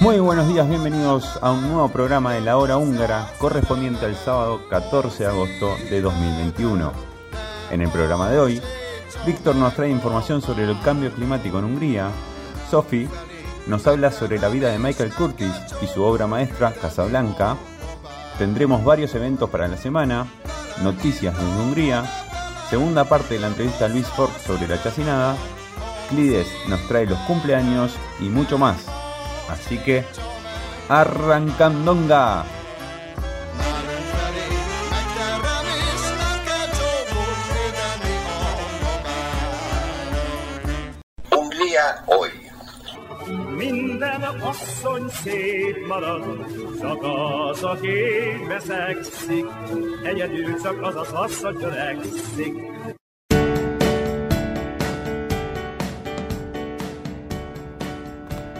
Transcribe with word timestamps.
Muy 0.00 0.18
buenos 0.18 0.46
días, 0.48 0.68
bienvenidos 0.68 1.38
a 1.40 1.50
un 1.50 1.62
nuevo 1.62 1.88
programa 1.88 2.34
de 2.34 2.42
La 2.42 2.58
Hora 2.58 2.76
Húngara 2.76 3.32
correspondiente 3.38 4.04
al 4.04 4.14
sábado 4.16 4.60
14 4.68 5.24
de 5.24 5.30
agosto 5.30 5.76
de 5.88 6.02
2021. 6.02 6.92
En 7.70 7.80
el 7.80 7.88
programa 7.88 8.28
de 8.28 8.38
hoy, 8.38 8.62
Víctor 9.24 9.56
nos 9.56 9.74
trae 9.74 9.88
información 9.88 10.42
sobre 10.42 10.64
el 10.64 10.78
cambio 10.82 11.10
climático 11.10 11.58
en 11.58 11.64
Hungría, 11.64 12.10
Sophie 12.70 13.08
nos 13.66 13.86
habla 13.86 14.10
sobre 14.10 14.38
la 14.38 14.48
vida 14.48 14.70
de 14.70 14.78
Michael 14.78 15.12
Curtis 15.12 15.52
y 15.80 15.86
su 15.86 16.02
obra 16.02 16.26
maestra 16.26 16.72
Casablanca, 16.72 17.56
tendremos 18.38 18.84
varios 18.84 19.14
eventos 19.14 19.48
para 19.50 19.68
la 19.68 19.76
semana, 19.76 20.26
noticias 20.82 21.36
de 21.36 21.44
Hungría, 21.44 22.04
segunda 22.68 23.04
parte 23.04 23.34
de 23.34 23.40
la 23.40 23.48
entrevista 23.48 23.86
a 23.86 23.88
Luis 23.88 24.06
Ford 24.06 24.30
sobre 24.46 24.68
la 24.68 24.82
chacinada, 24.82 25.36
Clides 26.08 26.46
nos 26.68 26.86
trae 26.86 27.06
los 27.06 27.18
cumpleaños 27.20 27.94
y 28.20 28.24
mucho 28.24 28.58
más. 28.58 28.86
Así 29.48 29.78
que, 29.78 30.04
arrancandonga. 30.88 32.44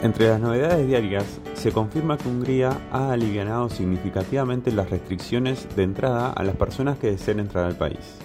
Entre 0.03 0.29
las 0.29 0.39
novedades 0.39 0.87
diarias, 0.87 1.41
se 1.55 1.73
confirma 1.73 2.19
que 2.19 2.29
Hungría 2.29 2.77
ha 2.93 3.13
alivianado 3.13 3.71
significativamente 3.71 4.71
las 4.71 4.91
restricciones 4.91 5.67
de 5.77 5.83
entrada 5.83 6.31
a 6.31 6.43
las 6.43 6.57
personas 6.57 6.99
que 6.99 7.13
deseen 7.13 7.41
entrar 7.41 7.65
al 7.65 7.77
país, 7.77 8.19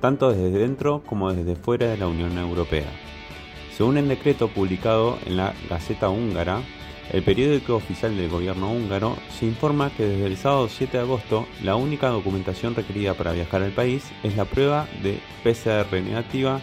tanto 0.00 0.32
desde 0.32 0.58
dentro 0.58 1.02
como 1.06 1.32
desde 1.32 1.54
fuera 1.54 1.86
de 1.86 1.98
la 1.98 2.08
Unión 2.08 2.36
Europea. 2.36 2.90
Según 3.76 3.96
el 3.96 4.08
decreto 4.08 4.48
publicado 4.48 5.18
en 5.24 5.36
la 5.36 5.54
Gaceta 5.70 6.08
Húngara, 6.08 6.62
el 7.14 7.22
periódico 7.22 7.76
oficial 7.76 8.16
del 8.16 8.28
gobierno 8.28 8.72
húngaro, 8.72 9.16
se 9.38 9.46
informa 9.46 9.90
que 9.96 10.04
desde 10.04 10.26
el 10.26 10.36
sábado 10.36 10.68
7 10.68 10.96
de 10.96 11.02
agosto 11.04 11.46
la 11.62 11.76
única 11.76 12.08
documentación 12.08 12.74
requerida 12.74 13.14
para 13.14 13.32
viajar 13.32 13.62
al 13.62 13.70
país 13.70 14.10
es 14.24 14.36
la 14.36 14.44
prueba 14.44 14.88
de 15.00 15.20
PCR 15.44 15.92
negativa 16.02 16.60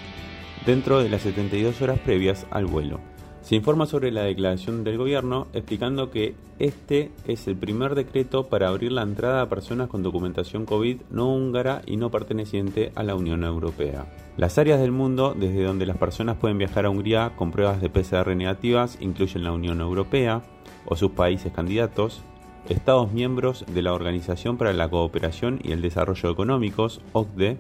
dentro 0.66 1.02
de 1.02 1.08
las 1.08 1.22
72 1.22 1.82
horas 1.82 2.00
previas 2.00 2.46
al 2.52 2.66
vuelo. 2.66 3.00
Se 3.42 3.56
informa 3.56 3.86
sobre 3.86 4.12
la 4.12 4.24
declaración 4.24 4.84
del 4.84 4.98
gobierno 4.98 5.48
explicando 5.54 6.12
que 6.12 6.36
este 6.60 7.12
es 7.26 7.48
el 7.48 7.56
primer 7.56 7.96
decreto 7.96 8.48
para 8.48 8.68
abrir 8.68 8.92
la 8.92 9.04
entrada 9.04 9.42
a 9.42 9.50
personas 9.50 9.88
con 9.88 10.04
documentación 10.04 10.66
COVID 10.66 10.98
no 11.12 11.34
húngara 11.34 11.82
y 11.86 11.96
no 11.96 12.12
perteneciente 12.12 12.92
a 12.96 13.04
la 13.04 13.16
Unión 13.16 13.46
Europea. 13.46 14.06
Las 14.42 14.58
áreas 14.58 14.80
del 14.80 14.92
mundo 14.92 15.36
desde 15.38 15.62
donde 15.62 15.86
las 15.86 15.98
personas 15.98 16.36
pueden 16.36 16.58
viajar 16.58 16.88
a 16.88 16.90
Hungría 16.90 17.34
con 17.36 17.52
pruebas 17.52 17.80
de 17.80 17.92
PCR 17.92 18.36
negativas 18.36 18.98
incluyen 19.00 19.44
la 19.44 19.52
Unión 19.52 19.82
Europea 19.82 20.42
o 20.88 20.96
sus 20.96 21.12
países 21.12 21.54
candidatos, 21.54 22.24
Estados 22.68 23.12
miembros 23.12 23.64
de 23.72 23.84
la 23.84 23.94
Organización 23.94 24.58
para 24.58 24.74
la 24.74 24.90
Cooperación 24.90 25.60
y 25.64 25.74
el 25.74 25.84
Desarrollo 25.84 26.32
Económicos, 26.32 27.02
OCDE, 27.14 27.60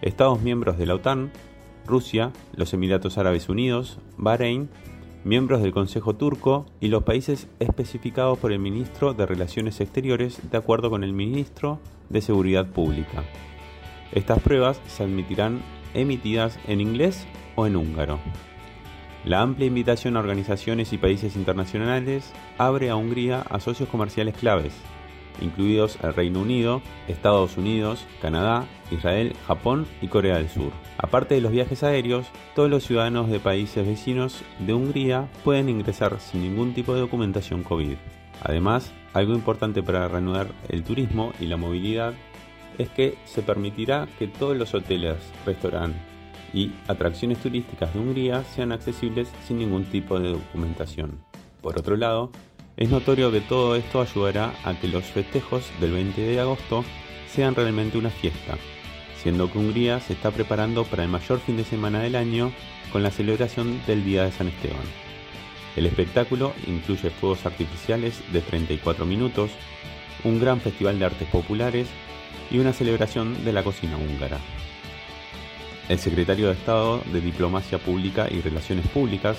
Estados 0.00 0.40
miembros 0.40 0.78
de 0.78 0.86
la 0.86 0.94
OTAN, 0.94 1.30
Rusia, 1.86 2.32
los 2.56 2.72
Emiratos 2.72 3.18
Árabes 3.18 3.50
Unidos, 3.50 3.98
Bahrein, 4.16 4.70
miembros 5.24 5.60
del 5.60 5.72
Consejo 5.72 6.16
Turco 6.16 6.64
y 6.80 6.88
los 6.88 7.02
países 7.02 7.48
especificados 7.58 8.38
por 8.38 8.50
el 8.50 8.60
Ministro 8.60 9.12
de 9.12 9.26
Relaciones 9.26 9.78
Exteriores 9.82 10.40
de 10.50 10.56
acuerdo 10.56 10.88
con 10.88 11.04
el 11.04 11.12
Ministro 11.12 11.80
de 12.08 12.22
Seguridad 12.22 12.66
Pública. 12.66 13.24
Estas 14.12 14.40
pruebas 14.40 14.80
se 14.86 15.02
admitirán 15.02 15.60
emitidas 15.94 16.58
en 16.66 16.80
inglés 16.80 17.26
o 17.54 17.66
en 17.66 17.76
húngaro. 17.76 18.18
La 19.24 19.42
amplia 19.42 19.66
invitación 19.66 20.16
a 20.16 20.20
organizaciones 20.20 20.92
y 20.92 20.98
países 20.98 21.36
internacionales 21.36 22.32
abre 22.56 22.88
a 22.88 22.96
Hungría 22.96 23.40
a 23.42 23.60
socios 23.60 23.88
comerciales 23.88 24.34
claves, 24.34 24.72
incluidos 25.40 25.98
el 26.02 26.14
Reino 26.14 26.40
Unido, 26.40 26.82
Estados 27.08 27.56
Unidos, 27.56 28.06
Canadá, 28.22 28.66
Israel, 28.90 29.34
Japón 29.46 29.86
y 30.00 30.08
Corea 30.08 30.36
del 30.36 30.48
Sur. 30.48 30.72
Aparte 30.98 31.34
de 31.34 31.40
los 31.40 31.52
viajes 31.52 31.82
aéreos, 31.82 32.26
todos 32.54 32.70
los 32.70 32.84
ciudadanos 32.84 33.28
de 33.28 33.40
países 33.40 33.86
vecinos 33.86 34.42
de 34.60 34.72
Hungría 34.72 35.28
pueden 35.44 35.68
ingresar 35.68 36.18
sin 36.20 36.42
ningún 36.42 36.74
tipo 36.74 36.94
de 36.94 37.00
documentación 37.00 37.62
COVID. 37.62 37.96
Además, 38.42 38.92
algo 39.14 39.34
importante 39.34 39.82
para 39.82 40.06
reanudar 40.08 40.48
el 40.68 40.84
turismo 40.84 41.32
y 41.40 41.46
la 41.46 41.56
movilidad 41.56 42.14
es 42.76 42.88
que 42.90 43.16
se 43.24 43.42
permitirá 43.42 44.08
que 44.18 44.28
todos 44.28 44.56
los 44.56 44.74
hoteles, 44.74 45.16
restaurantes 45.46 46.00
y 46.52 46.72
atracciones 46.86 47.38
turísticas 47.38 47.92
de 47.92 48.00
Hungría 48.00 48.44
sean 48.44 48.72
accesibles 48.72 49.28
sin 49.46 49.58
ningún 49.58 49.84
tipo 49.84 50.18
de 50.18 50.30
documentación. 50.30 51.20
Por 51.60 51.78
otro 51.78 51.96
lado, 51.96 52.30
es 52.76 52.90
notorio 52.90 53.32
que 53.32 53.40
todo 53.40 53.76
esto 53.76 54.00
ayudará 54.00 54.54
a 54.64 54.74
que 54.78 54.88
los 54.88 55.04
festejos 55.04 55.64
del 55.80 55.92
20 55.92 56.20
de 56.20 56.40
agosto 56.40 56.84
sean 57.28 57.54
realmente 57.54 57.98
una 57.98 58.10
fiesta, 58.10 58.56
siendo 59.20 59.50
que 59.50 59.58
Hungría 59.58 60.00
se 60.00 60.12
está 60.12 60.30
preparando 60.30 60.84
para 60.84 61.02
el 61.02 61.08
mayor 61.08 61.40
fin 61.40 61.56
de 61.56 61.64
semana 61.64 62.00
del 62.00 62.16
año 62.16 62.52
con 62.92 63.02
la 63.02 63.10
celebración 63.10 63.80
del 63.86 64.04
Día 64.04 64.24
de 64.24 64.32
San 64.32 64.48
Esteban. 64.48 64.86
El 65.76 65.86
espectáculo 65.86 66.54
incluye 66.66 67.10
fuegos 67.10 67.44
artificiales 67.44 68.22
de 68.32 68.40
34 68.40 69.04
minutos, 69.04 69.50
un 70.24 70.40
gran 70.40 70.60
festival 70.60 70.98
de 70.98 71.04
artes 71.04 71.28
populares 71.28 71.88
y 72.50 72.58
una 72.58 72.72
celebración 72.72 73.44
de 73.44 73.52
la 73.52 73.62
cocina 73.62 73.96
húngara. 73.96 74.38
El 75.88 75.98
secretario 75.98 76.48
de 76.48 76.52
Estado 76.52 77.00
de 77.12 77.20
Diplomacia 77.20 77.78
Pública 77.78 78.28
y 78.30 78.40
Relaciones 78.40 78.86
Públicas, 78.88 79.38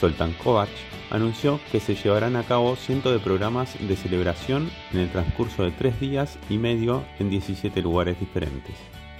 Soltan 0.00 0.32
Kovac, 0.34 0.68
anunció 1.10 1.58
que 1.72 1.80
se 1.80 1.94
llevarán 1.94 2.36
a 2.36 2.42
cabo 2.42 2.76
cientos 2.76 3.12
de 3.12 3.18
programas 3.18 3.76
de 3.80 3.96
celebración 3.96 4.70
en 4.92 5.00
el 5.00 5.10
transcurso 5.10 5.64
de 5.64 5.70
tres 5.70 5.98
días 6.00 6.38
y 6.50 6.58
medio 6.58 7.04
en 7.18 7.30
17 7.30 7.80
lugares 7.80 8.20
diferentes. 8.20 8.74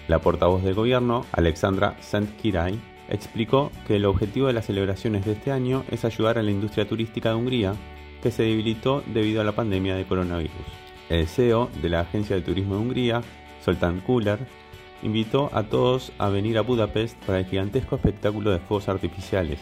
La 0.09 0.21
portavoz 0.21 0.62
del 0.62 0.75
gobierno, 0.75 1.25
Alexandra 1.32 1.96
Santkirai, 2.00 2.79
explicó 3.08 3.70
que 3.87 3.96
el 3.96 4.05
objetivo 4.05 4.49
de 4.49 4.52
las 4.52 4.67
celebraciones 4.67 5.25
de 5.25 5.32
este 5.32 5.52
año 5.52 5.85
es 5.90 6.05
ayudar 6.05 6.38
a 6.38 6.43
la 6.43 6.50
industria 6.50 6.87
turística 6.87 7.31
de 7.31 7.37
Hungría, 7.37 7.75
que 8.23 8.31
se 8.31 8.43
debilitó 8.43 9.02
debido 9.06 9.40
a 9.40 9.44
la 9.44 9.52
pandemia 9.52 9.96
de 9.96 10.05
coronavirus. 10.05 10.86
El 11.08 11.26
CEO 11.29 11.70
de 11.81 11.88
la 11.88 12.00
Agencia 12.00 12.35
de 12.35 12.43
Turismo 12.43 12.75
de 12.75 12.81
Hungría, 12.81 13.23
Soltan 13.64 14.00
Kuller, 14.00 14.41
invitó 15.03 15.50
a 15.53 15.64
todos 15.64 16.12
a 16.19 16.29
venir 16.29 16.58
a 16.58 16.62
Budapest 16.62 17.17
para 17.25 17.38
el 17.38 17.47
gigantesco 17.47 17.97
espectáculo 17.97 18.50
de 18.50 18.58
fuegos 18.58 18.88
artificiales, 18.88 19.61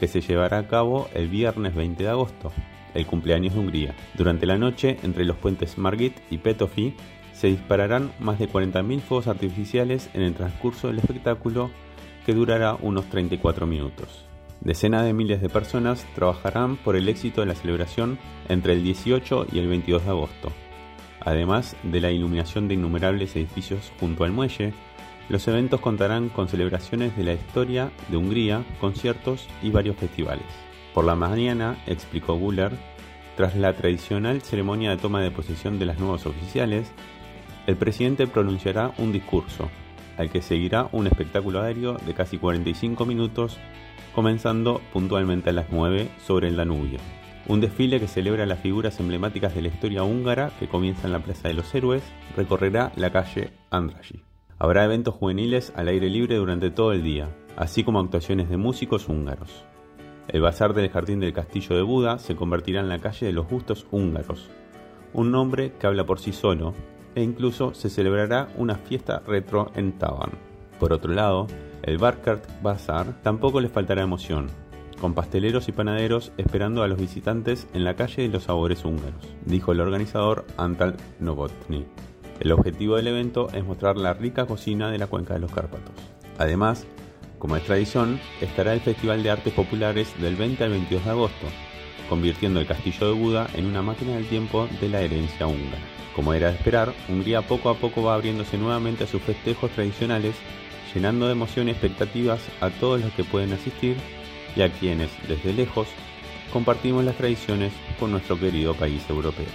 que 0.00 0.08
se 0.08 0.20
llevará 0.20 0.58
a 0.58 0.68
cabo 0.68 1.08
el 1.14 1.28
viernes 1.28 1.74
20 1.74 2.02
de 2.02 2.08
agosto, 2.08 2.50
el 2.94 3.06
cumpleaños 3.06 3.54
de 3.54 3.60
Hungría. 3.60 3.94
Durante 4.14 4.46
la 4.46 4.58
noche, 4.58 4.96
entre 5.02 5.24
los 5.24 5.36
puentes 5.36 5.78
Margit 5.78 6.18
y 6.30 6.38
Petofi, 6.38 6.94
se 7.32 7.46
dispararán 7.46 8.12
más 8.18 8.38
de 8.38 8.48
40.000 8.48 9.00
fuegos 9.00 9.26
artificiales 9.26 10.10
en 10.14 10.22
el 10.22 10.34
transcurso 10.34 10.88
del 10.88 10.98
espectáculo 10.98 11.70
que 12.26 12.34
durará 12.34 12.76
unos 12.80 13.06
34 13.06 13.66
minutos. 13.66 14.26
Decenas 14.60 15.04
de 15.04 15.12
miles 15.12 15.40
de 15.40 15.48
personas 15.48 16.06
trabajarán 16.14 16.76
por 16.76 16.94
el 16.94 17.08
éxito 17.08 17.40
de 17.40 17.48
la 17.48 17.54
celebración 17.54 18.18
entre 18.48 18.74
el 18.74 18.84
18 18.84 19.46
y 19.52 19.58
el 19.58 19.66
22 19.68 20.04
de 20.04 20.10
agosto. 20.10 20.52
Además 21.24 21.76
de 21.82 22.00
la 22.00 22.10
iluminación 22.10 22.68
de 22.68 22.74
innumerables 22.74 23.36
edificios 23.36 23.92
junto 24.00 24.24
al 24.24 24.32
muelle, 24.32 24.72
los 25.28 25.46
eventos 25.46 25.80
contarán 25.80 26.28
con 26.28 26.48
celebraciones 26.48 27.16
de 27.16 27.24
la 27.24 27.32
historia 27.34 27.90
de 28.08 28.16
Hungría, 28.16 28.64
conciertos 28.80 29.48
y 29.62 29.70
varios 29.70 29.96
festivales. 29.96 30.46
Por 30.94 31.04
la 31.04 31.14
mañana, 31.14 31.78
explicó 31.86 32.34
Guller, 32.34 32.72
Tras 33.36 33.56
la 33.56 33.72
tradicional 33.72 34.42
ceremonia 34.42 34.90
de 34.90 34.98
toma 34.98 35.22
de 35.22 35.30
posesión 35.30 35.78
de 35.78 35.86
las 35.86 35.98
nuevos 35.98 36.26
oficiales, 36.26 36.92
el 37.66 37.76
presidente 37.76 38.26
pronunciará 38.26 38.92
un 38.98 39.12
discurso, 39.12 39.70
al 40.18 40.28
que 40.28 40.42
seguirá 40.42 40.88
un 40.92 41.06
espectáculo 41.06 41.62
aéreo 41.62 41.94
de 41.94 42.12
casi 42.14 42.36
45 42.36 43.06
minutos, 43.06 43.58
comenzando 44.14 44.82
puntualmente 44.92 45.50
a 45.50 45.54
las 45.54 45.66
9 45.70 46.10
sobre 46.26 46.48
el 46.48 46.56
Danubio. 46.56 46.98
Un 47.48 47.60
desfile 47.60 47.98
que 47.98 48.06
celebra 48.06 48.46
las 48.46 48.60
figuras 48.60 49.00
emblemáticas 49.00 49.54
de 49.54 49.62
la 49.62 49.68
historia 49.68 50.04
húngara 50.04 50.52
que 50.60 50.68
comienza 50.68 51.06
en 51.06 51.12
la 51.12 51.18
Plaza 51.18 51.48
de 51.48 51.54
los 51.54 51.74
Héroes 51.74 52.04
recorrerá 52.36 52.92
la 52.94 53.10
calle 53.10 53.50
Andrassy. 53.70 54.22
Habrá 54.58 54.84
eventos 54.84 55.14
juveniles 55.14 55.72
al 55.74 55.88
aire 55.88 56.08
libre 56.08 56.36
durante 56.36 56.70
todo 56.70 56.92
el 56.92 57.02
día, 57.02 57.28
así 57.56 57.82
como 57.82 57.98
actuaciones 57.98 58.48
de 58.48 58.56
músicos 58.56 59.08
húngaros. 59.08 59.64
El 60.28 60.40
bazar 60.40 60.72
del 60.72 60.88
Jardín 60.88 61.18
del 61.18 61.32
Castillo 61.32 61.74
de 61.74 61.82
Buda 61.82 62.20
se 62.20 62.36
convertirá 62.36 62.80
en 62.80 62.88
la 62.88 63.00
calle 63.00 63.26
de 63.26 63.32
los 63.32 63.48
gustos 63.48 63.86
húngaros, 63.90 64.48
un 65.12 65.32
nombre 65.32 65.72
que 65.80 65.88
habla 65.88 66.06
por 66.06 66.20
sí 66.20 66.32
solo, 66.32 66.74
e 67.16 67.22
incluso 67.22 67.74
se 67.74 67.90
celebrará 67.90 68.48
una 68.56 68.76
fiesta 68.76 69.20
retro 69.26 69.72
en 69.74 69.98
Taban. 69.98 70.30
Por 70.78 70.92
otro 70.92 71.12
lado, 71.12 71.48
el 71.82 71.98
Barkart 71.98 72.44
Bazar 72.62 73.20
tampoco 73.22 73.60
les 73.60 73.72
faltará 73.72 74.02
emoción, 74.02 74.46
con 75.02 75.14
pasteleros 75.14 75.68
y 75.68 75.72
panaderos 75.72 76.30
esperando 76.36 76.84
a 76.84 76.86
los 76.86 76.96
visitantes 76.96 77.66
en 77.74 77.82
la 77.82 77.96
calle 77.96 78.22
de 78.22 78.28
los 78.28 78.44
sabores 78.44 78.84
húngaros, 78.84 79.28
dijo 79.44 79.72
el 79.72 79.80
organizador 79.80 80.46
Antal 80.56 80.96
Novotny. 81.18 81.84
El 82.38 82.52
objetivo 82.52 82.94
del 82.94 83.08
evento 83.08 83.48
es 83.52 83.64
mostrar 83.64 83.96
la 83.96 84.14
rica 84.14 84.46
cocina 84.46 84.92
de 84.92 84.98
la 84.98 85.08
cuenca 85.08 85.34
de 85.34 85.40
los 85.40 85.50
Cárpatos. 85.50 85.92
Además, 86.38 86.86
como 87.40 87.56
es 87.56 87.64
tradición, 87.64 88.20
estará 88.40 88.74
el 88.74 88.80
Festival 88.80 89.24
de 89.24 89.32
Artes 89.32 89.52
Populares 89.52 90.14
del 90.20 90.36
20 90.36 90.62
al 90.62 90.70
22 90.70 91.04
de 91.04 91.10
agosto, 91.10 91.46
convirtiendo 92.08 92.60
el 92.60 92.68
Castillo 92.68 93.08
de 93.08 93.20
Buda 93.20 93.48
en 93.54 93.66
una 93.66 93.82
máquina 93.82 94.14
del 94.14 94.28
tiempo 94.28 94.68
de 94.80 94.88
la 94.88 95.00
herencia 95.00 95.48
húngara. 95.48 95.82
Como 96.14 96.32
era 96.32 96.50
de 96.50 96.54
esperar, 96.54 96.94
Hungría 97.08 97.42
poco 97.42 97.70
a 97.70 97.74
poco 97.74 98.04
va 98.04 98.14
abriéndose 98.14 98.56
nuevamente 98.56 99.02
a 99.02 99.08
sus 99.08 99.20
festejos 99.22 99.72
tradicionales, 99.72 100.36
llenando 100.94 101.26
de 101.26 101.32
emoción 101.32 101.66
y 101.66 101.72
expectativas 101.72 102.40
a 102.60 102.70
todos 102.70 103.00
los 103.00 103.12
que 103.14 103.24
pueden 103.24 103.52
asistir 103.52 103.96
y 104.56 104.62
a 104.62 104.70
quienes, 104.70 105.10
desde 105.28 105.52
lejos, 105.52 105.88
compartimos 106.52 107.04
las 107.04 107.16
tradiciones 107.16 107.72
con 107.98 108.10
nuestro 108.10 108.38
querido 108.38 108.74
país 108.74 109.02
europeo. 109.08 109.46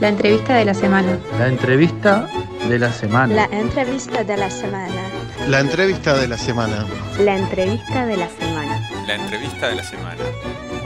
La 0.00 0.08
entrevista 0.08 0.56
de 0.56 0.64
la 0.64 0.74
semana. 0.74 1.16
La 1.38 1.46
entrevista 1.46 2.28
de 2.68 2.78
la 2.78 2.92
semana. 2.92 3.34
La 3.34 3.58
entrevista 3.60 4.24
de 4.24 4.36
la 4.36 4.50
semana. 4.50 5.02
La 5.48 5.60
entrevista 5.60 6.18
de 6.18 6.26
la 6.26 6.36
semana. 6.36 6.86
La 7.20 7.36
entrevista 7.36 8.06
de 8.06 8.16
la 8.16 8.28
semana. 8.28 8.80
La 9.06 9.14
entrevista 9.14 9.68
de 9.68 9.76
la 9.76 9.84
semana. 9.84 10.24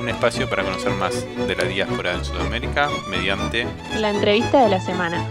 Un 0.06 0.10
espacio 0.10 0.48
para 0.48 0.62
conocer 0.62 0.92
más 0.92 1.26
de 1.48 1.56
la 1.56 1.64
diáspora 1.64 2.14
en 2.14 2.24
Sudamérica 2.24 2.88
mediante 3.10 3.66
La 3.98 4.10
entrevista 4.10 4.62
de 4.62 4.68
la 4.68 4.78
semana. 4.80 5.28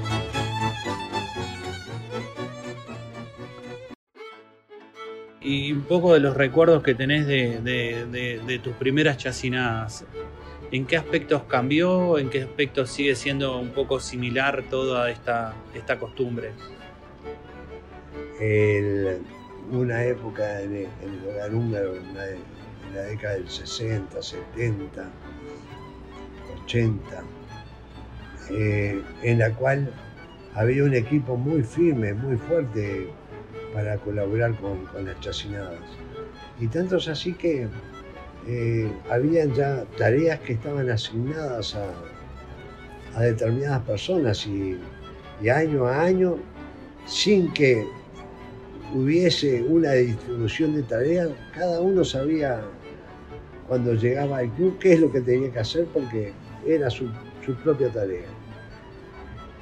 Y 5.41 5.71
un 5.71 5.83
poco 5.83 6.13
de 6.13 6.19
los 6.19 6.35
recuerdos 6.35 6.81
que 6.83 6.95
tenés 6.95 7.27
de, 7.27 7.59
de- 7.61 8.05
de- 8.07 8.41
de 8.45 8.59
tus 8.59 8.73
primeras 8.73 9.17
chacinadas. 9.17 10.03
¿En 10.71 10.85
qué 10.85 10.97
aspectos 10.97 11.43
cambió? 11.43 12.17
¿En 12.17 12.29
qué 12.29 12.41
aspectos 12.41 12.89
sigue 12.89 13.15
siendo 13.15 13.59
un 13.59 13.69
poco 13.69 13.99
similar 13.99 14.63
toda 14.69 15.09
esta, 15.09 15.53
esta 15.73 15.97
costumbre? 15.99 16.51
el- 18.41 19.19
una 19.71 20.03
época 20.03 20.61
en 20.61 20.75
el, 20.75 20.87
en 21.01 21.13
el 21.23 21.29
hogar 21.29 21.55
húngaro, 21.55 21.95
en 21.95 22.13
la, 22.95 23.03
década 23.03 23.35
del 23.35 23.49
60, 23.49 24.21
70, 24.21 25.09
80, 26.63 27.23
eh, 28.51 29.01
en 29.23 29.39
la 29.39 29.51
cual 29.51 29.91
había 30.53 30.83
un 30.83 30.93
equipo 30.93 31.35
muy 31.35 31.63
firme, 31.63 32.13
muy 32.13 32.37
fuerte 32.37 33.09
para 33.73 33.97
colaborar 33.97 34.55
con, 34.55 35.05
las 35.05 35.19
chacinadas. 35.19 35.79
Y 36.59 36.67
tanto 36.67 36.97
es 36.97 37.07
así 37.07 37.33
que 37.33 37.67
eh, 38.47 38.91
habían 39.09 39.53
ya 39.53 39.83
tareas 39.97 40.39
que 40.39 40.53
estaban 40.53 40.89
asignadas 40.89 41.75
a, 41.75 43.21
determinadas 43.21 43.81
personas 43.83 44.45
y 44.45 44.77
año 45.49 45.87
a 45.87 46.01
año, 46.01 46.37
sin 47.05 47.51
que 47.53 47.85
hubiese 48.93 49.61
una 49.63 49.91
distribución 49.93 50.75
de 50.75 50.83
tareas, 50.83 51.29
cada 51.53 51.81
uno 51.81 52.03
sabía 52.03 52.61
cuando 53.67 53.93
llegaba 53.93 54.37
al 54.37 54.49
club 54.51 54.77
qué 54.79 54.93
es 54.93 54.99
lo 54.99 55.11
que 55.11 55.21
tenía 55.21 55.51
que 55.51 55.59
hacer 55.59 55.85
porque 55.93 56.33
era 56.65 56.89
su, 56.89 57.09
su 57.45 57.55
propia 57.55 57.89
tarea. 57.91 58.27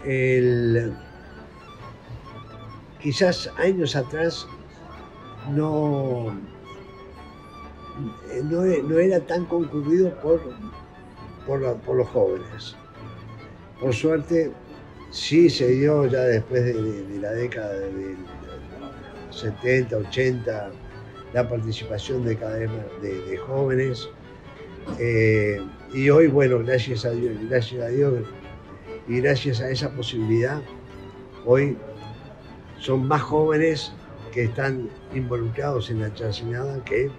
El- 0.05 0.93
quizás 3.01 3.49
años 3.57 3.95
atrás 3.95 4.47
no, 5.53 6.33
no, 8.43 8.61
no 8.63 8.99
era 8.99 9.19
tan 9.21 9.45
concurrido 9.45 10.13
por, 10.21 10.41
por, 11.45 11.95
los 11.95 12.07
jóvenes. 12.09 12.75
Por 13.79 13.93
suerte, 13.93 14.51
sí 15.11 15.49
se 15.49 15.67
dio 15.67 16.05
ya 16.07 16.21
después 16.21 16.63
de, 16.65 16.73
de- 16.73 17.03
de 17.07 17.19
la 17.19 17.31
década 17.31 17.73
del 17.73 18.17
70, 19.29 19.97
80, 19.97 20.71
la 21.33 21.47
participación 21.47 22.23
de 22.23 22.37
cada 22.37 22.57
vez 22.57 22.69
de, 23.01 23.37
jóvenes. 23.37 24.07
Eh, 24.99 25.61
y 25.93 26.09
hoy, 26.09 26.27
bueno, 26.27 26.59
gracias 26.59 27.05
a 27.05 27.11
Dios, 27.11 27.35
gracias 27.49 27.81
a 27.83 27.87
Dios 27.87 28.13
y 29.07 29.19
gracias 29.19 29.61
a 29.61 29.69
esa 29.69 29.89
posibilidad, 29.91 30.61
hoy 31.45 31.77
son 32.79 33.07
más 33.07 33.21
jóvenes 33.21 33.93
que 34.33 34.43
están 34.45 34.89
involucrados 35.13 35.89
en 35.89 36.01
la 36.01 36.13
chacinada 36.13 36.83
que 36.83 37.09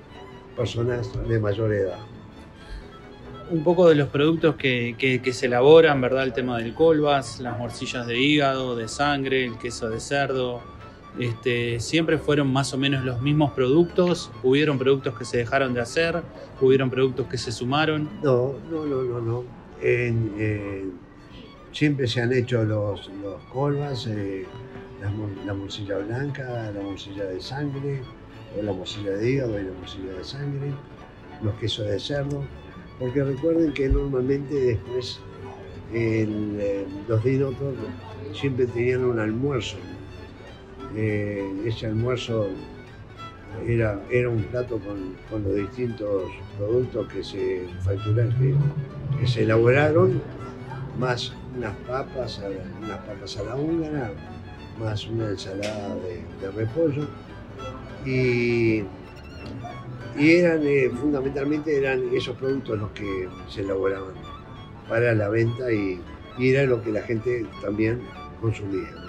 personas 0.56 1.10
de 1.28 1.38
mayor 1.38 1.72
edad. 1.72 1.99
Un 3.50 3.62
poco 3.62 3.89
de 3.89 3.94
los 3.94 4.08
productos 4.08 4.56
que, 4.56 4.94
que- 4.98 5.20
que 5.20 5.32
se 5.32 5.46
elaboran, 5.46 6.00
¿verdad? 6.00 6.24
El 6.24 6.32
tema 6.32 6.58
del 6.58 6.74
colbas, 6.74 7.41
las 7.41 7.58
morcillas 7.58 8.06
de 8.06 8.19
hígado, 8.19 8.74
de 8.74 8.89
sangre, 8.89 9.44
el 9.44 9.58
queso 9.58 9.89
de 9.91 10.00
cerdo. 10.00 10.62
Este, 11.19 11.79
siempre 11.79 12.19
fueron 12.19 12.53
más 12.53 12.75
o 12.75 12.79
menos 12.79 13.05
los 13.05 13.21
mismos 13.21 13.53
productos. 13.53 14.31
Hubieron 14.43 14.79
productos 14.79 15.17
que 15.17 15.25
se 15.25 15.39
dejaron 15.39 15.75
de 15.75 15.81
hacer, 15.81 16.23
hubieron 16.61 16.91
productos 16.91 17.27
que 17.29 17.39
se 17.39 17.53
sumaron. 17.53 18.09
No, 18.23 18.55
no, 18.71 18.85
no, 18.85 19.03
no, 19.03 19.21
no. 19.21 19.44
Siempre 21.75 22.06
se 22.06 22.21
han 22.21 22.33
hecho 22.33 22.63
los, 22.65 23.11
los 23.21 23.43
colvas, 23.53 24.06
eh, 24.06 24.47
la, 25.01 25.11
la 25.44 25.99
blanca, 25.99 26.71
la 26.71 26.81
morcilla 26.81 27.25
de 27.25 27.41
sangre, 27.41 28.01
o 28.56 28.63
la 28.63 28.73
morcilla 28.73 29.11
de 29.11 29.31
hígado 29.31 29.61
y 29.61 29.65
la 29.65 29.73
morcilla 29.73 30.13
de 30.13 30.23
sangre, 30.23 30.73
los 31.43 31.53
quesos 31.55 31.87
de 31.87 31.99
cerdo, 31.99 32.44
porque 33.01 33.25
recuerden 33.25 33.73
que 33.73 33.89
normalmente 33.89 34.55
después 34.55 35.19
el, 35.93 36.59
eh, 36.61 36.87
los 37.09 37.25
dinotos 37.25 37.75
siempre 38.33 38.67
tenían 38.67 39.05
un 39.05 39.19
almuerzo. 39.19 39.77
Ese 40.96 41.86
almuerzo 41.86 42.48
era, 43.67 44.01
era 44.10 44.29
un 44.29 44.43
plato 44.44 44.79
con, 44.79 45.17
con 45.31 45.43
los 45.44 45.55
distintos 45.55 46.31
productos 46.56 47.08
que 47.08 47.24
se 47.24 47.67
facturaron, 47.81 48.34
que, 49.19 49.27
se 49.27 49.43
elaboraron, 49.43 50.20
más 50.98 51.32
unas 51.56 51.74
papas, 51.89 52.41
unas 52.82 52.98
papas 52.98 53.36
a 53.39 53.43
la 53.44 53.56
húngara, 53.56 54.13
más 54.79 55.06
una 55.08 55.31
ensalada 55.31 55.96
de, 55.96 56.51
repollo. 56.51 57.06
Y, 58.05 58.84
y 60.17 60.31
eran, 60.31 60.60
eh, 60.65 60.91
fundamentalmente 60.91 61.77
eran 61.77 62.03
esos 62.15 62.36
productos 62.36 62.79
los 62.79 62.91
que 62.91 63.29
se 63.48 63.63
elaboraban 63.63 64.15
para 64.89 65.15
la 65.15 65.29
venta 65.29 65.72
y 65.72 66.01
era 66.39 66.65
lo 66.65 66.82
que 66.82 66.93
la 66.93 67.03
gente 67.03 67.46
también 67.63 68.01
consumía. 68.41 69.04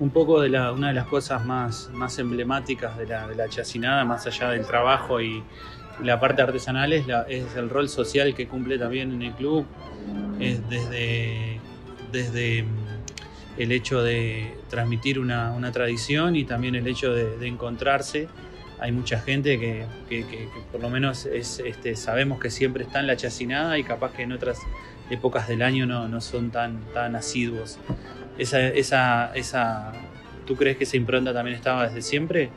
Un 0.00 0.08
poco 0.08 0.40
de 0.40 0.48
la, 0.48 0.72
una 0.72 0.88
de 0.88 0.94
las 0.94 1.06
cosas 1.06 1.44
más, 1.44 1.90
emblemáticas 2.18 2.96
de 2.96 3.06
la, 3.06 3.28
de 3.28 3.48
chacinada, 3.50 4.02
más 4.06 4.26
allá 4.26 4.48
del 4.50 4.66
trabajo 4.66 5.20
y 5.20 5.42
la 6.02 6.18
parte 6.18 6.40
artesanal, 6.40 6.94
es, 6.94 7.06
el 7.54 7.68
rol 7.68 7.86
social 7.90 8.34
que 8.34 8.48
cumple 8.48 8.78
también 8.78 9.12
en 9.12 9.20
el 9.20 9.32
club. 9.32 9.66
Es 10.40 10.66
desde, 10.70 12.62
mm, 12.62 12.66
el 13.58 13.72
hecho 13.72 14.02
de 14.02 14.56
transmitir 14.70 15.18
una, 15.18 15.70
tradición 15.70 16.34
y 16.34 16.44
también 16.44 16.76
el 16.76 16.86
hecho 16.86 17.12
de, 17.12 17.46
encontrarse. 17.46 18.26
Hay 18.78 18.92
mucha 18.92 19.20
gente 19.20 19.60
que, 19.60 19.84
por 20.72 20.80
lo 20.80 20.88
menos 20.88 21.26
es, 21.26 21.58
este, 21.58 21.94
sabemos 21.94 22.40
que 22.40 22.48
siempre 22.48 22.84
está 22.84 23.00
en 23.00 23.06
la 23.06 23.16
chacinada 23.16 23.76
y 23.76 23.84
capaz 23.84 24.12
que 24.12 24.22
en 24.22 24.32
otras 24.32 24.60
épocas 25.10 25.46
del 25.46 25.60
año 25.60 25.84
no, 25.84 26.08
no 26.08 26.22
son 26.22 26.50
tan, 26.50 26.80
tan 26.94 27.16
asiduos. 27.16 27.78
Esa, 28.38 28.68
esa, 28.68 29.32
esa, 29.34 29.92
¿Tú 30.46 30.56
crees 30.56 30.76
que 30.76 30.84
esa 30.84 30.96
impronta 30.96 31.32
también 31.32 31.56
estaba 31.56 31.86
desde 31.86 32.02
siempre? 32.02 32.50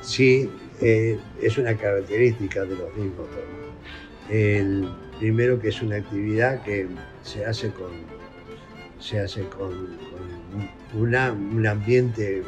Sí, 0.00 0.48
eh, 0.80 1.18
es 1.42 1.58
una 1.58 1.76
característica 1.76 2.64
de 2.64 2.76
los 2.76 2.96
discos. 2.96 3.28
El 4.30 4.88
primero 5.18 5.60
que 5.60 5.68
es 5.68 5.82
una 5.82 5.96
actividad 5.96 6.62
que 6.62 6.86
se 7.22 7.44
hace 7.44 7.70
con, 7.72 7.90
se 8.98 9.20
hace 9.20 9.42
con, 9.44 9.98
un 10.94 11.66
ambiente 11.66 12.42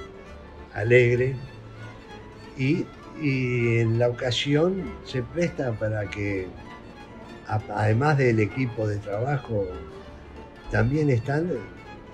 alegre 0.74 1.36
y, 2.56 2.86
y 3.20 3.78
en 3.78 3.98
la 3.98 4.08
ocasión 4.08 4.82
se 5.04 5.22
presta 5.22 5.72
para 5.72 6.08
que 6.08 6.46
además 7.46 8.18
del 8.18 8.40
equipo 8.40 8.86
de 8.86 8.96
trabajo 8.96 9.66
también 10.70 11.10
están 11.10 11.50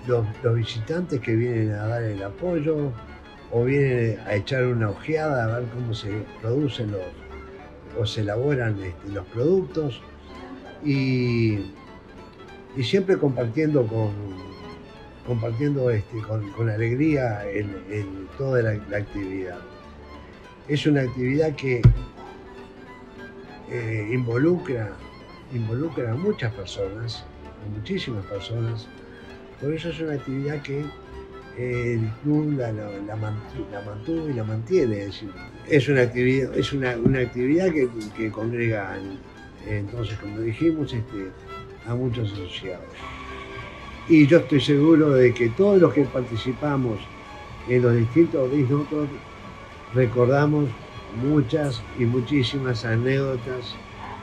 los, 0.07 0.25
visitantes 0.55 1.19
que 1.21 1.35
vienen 1.35 1.71
a 1.73 1.87
dar 1.87 2.03
el 2.03 2.21
apoyo 2.23 2.91
o 3.51 3.63
vienen 3.63 4.19
a 4.27 4.35
echar 4.35 4.65
una 4.65 4.89
ojeada 4.89 5.43
a 5.55 5.59
ver 5.59 5.69
cómo 5.69 5.93
se 5.93 6.23
producen 6.41 6.91
los 6.91 7.01
o 7.99 8.05
se 8.05 8.21
elaboran 8.21 8.79
este, 8.81 9.09
los 9.11 9.25
productos 9.27 10.01
y, 10.83 11.57
y 12.77 12.83
siempre 12.83 13.17
compartiendo 13.17 13.85
con 13.87 14.11
compartiendo 15.25 15.89
este, 15.91 16.21
con, 16.21 16.49
con 16.53 16.69
alegría 16.69 17.45
el- 17.49 17.83
el- 17.91 18.27
toda 18.37 18.61
la, 18.63 18.73
la 18.89 18.97
actividad. 18.97 19.57
Es 20.67 20.85
una 20.87 21.01
actividad 21.01 21.55
que 21.55 21.81
eh, 23.69 24.09
involucra, 24.11 24.91
involucra 25.53 26.11
a 26.11 26.15
muchas 26.15 26.51
personas, 26.53 27.25
a 27.65 27.77
muchísimas 27.77 28.25
personas. 28.25 28.87
Por 29.61 29.73
eso 29.73 29.89
es 29.89 29.99
una 29.99 30.13
actividad 30.13 30.61
que 30.61 30.79
eh, 31.57 31.93
el 31.99 32.09
club 32.21 32.53
la, 32.57 32.71
la- 32.71 32.89
la 33.05 33.15
mantu- 33.15 33.69
la 33.71 33.81
mantuvo 33.81 34.29
y 34.29 34.33
la 34.33 34.43
mantiene. 34.43 34.99
Es, 35.01 35.05
decir, 35.07 35.29
es 35.67 35.87
una 35.89 36.01
actividad, 36.01 36.57
es 36.57 36.71
una, 36.73 36.95
una 36.97 37.19
actividad 37.19 37.71
que, 37.71 37.87
que 38.15 38.31
congrega, 38.31 38.97
entonces, 39.67 40.17
como 40.19 40.39
dijimos, 40.39 40.93
este, 40.93 41.27
a 41.85 41.95
muchos 41.95 42.31
asociados. 42.31 42.85
Y 44.07 44.25
yo 44.25 44.37
estoy 44.39 44.61
seguro 44.61 45.11
de 45.11 45.33
que 45.33 45.49
todos 45.49 45.79
los 45.81 45.93
que 45.93 46.05
participamos 46.05 46.99
en 47.67 47.81
los 47.81 47.95
distintos 47.95 48.51
disnotos 48.51 49.09
recordamos 49.93 50.69
muchas 51.21 51.83
y 51.97 52.05
muchísimas 52.05 52.85
anécdotas 52.85 53.75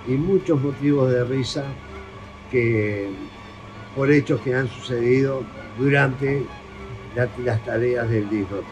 y 0.08 0.12
muchos 0.12 0.60
motivos 0.60 1.10
de 1.12 1.24
risa 1.24 1.64
que 2.50 3.10
por 3.96 4.10
hechos 4.12 4.40
que 4.42 4.54
han 4.54 4.68
sucedido 4.68 5.42
durante 5.78 6.42
la- 7.16 7.28
las 7.42 7.64
tareas 7.64 8.08
del 8.10 8.28
disnoto. 8.28 8.64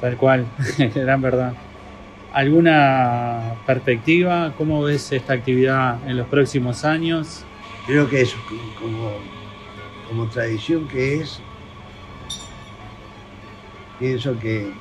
Tal 0.00 0.16
cual, 0.16 0.46
gran 0.94 1.20
verdad. 1.22 1.52
¿Alguna 2.32 3.54
perspectiva? 3.66 4.54
¿Cómo 4.56 4.82
ves 4.82 5.12
esta 5.12 5.34
actividad 5.34 5.98
en 6.08 6.16
los 6.16 6.26
próximos 6.28 6.84
años? 6.84 7.44
Creo 7.86 8.08
que 8.08 8.22
es 8.22 8.34
como, 8.80 9.12
como 10.08 10.26
tradición 10.30 10.88
que 10.88 11.20
es, 11.20 11.40
pienso 13.98 14.38
que 14.40 14.72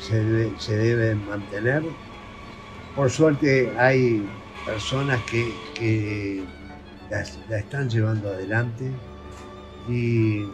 se 0.00 0.24
debe, 0.24 0.52
se 0.58 0.76
debe 0.76 1.14
mantener. 1.16 1.82
Por 2.96 3.10
suerte 3.10 3.70
hay 3.78 4.24
personas 4.64 5.20
que, 5.24 5.52
que 5.74 6.42
la, 7.10 7.20
están 7.58 7.88
llevando 7.88 8.28
adelante 8.28 8.90
y 9.88 10.44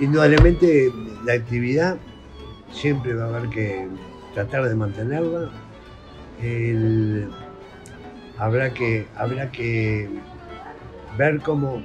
indudablemente 0.00 0.92
la 1.24 1.34
actividad 1.34 1.96
siempre 2.72 3.14
va 3.14 3.24
a 3.24 3.28
haber 3.36 3.50
que 3.50 3.88
tratar 4.34 4.68
de 4.68 4.74
mantenerla. 4.74 5.50
Habrá, 8.38 8.72
que, 8.72 9.06
habrá 9.16 9.50
que 9.52 10.08
ver 11.18 11.40
cómo, 11.40 11.82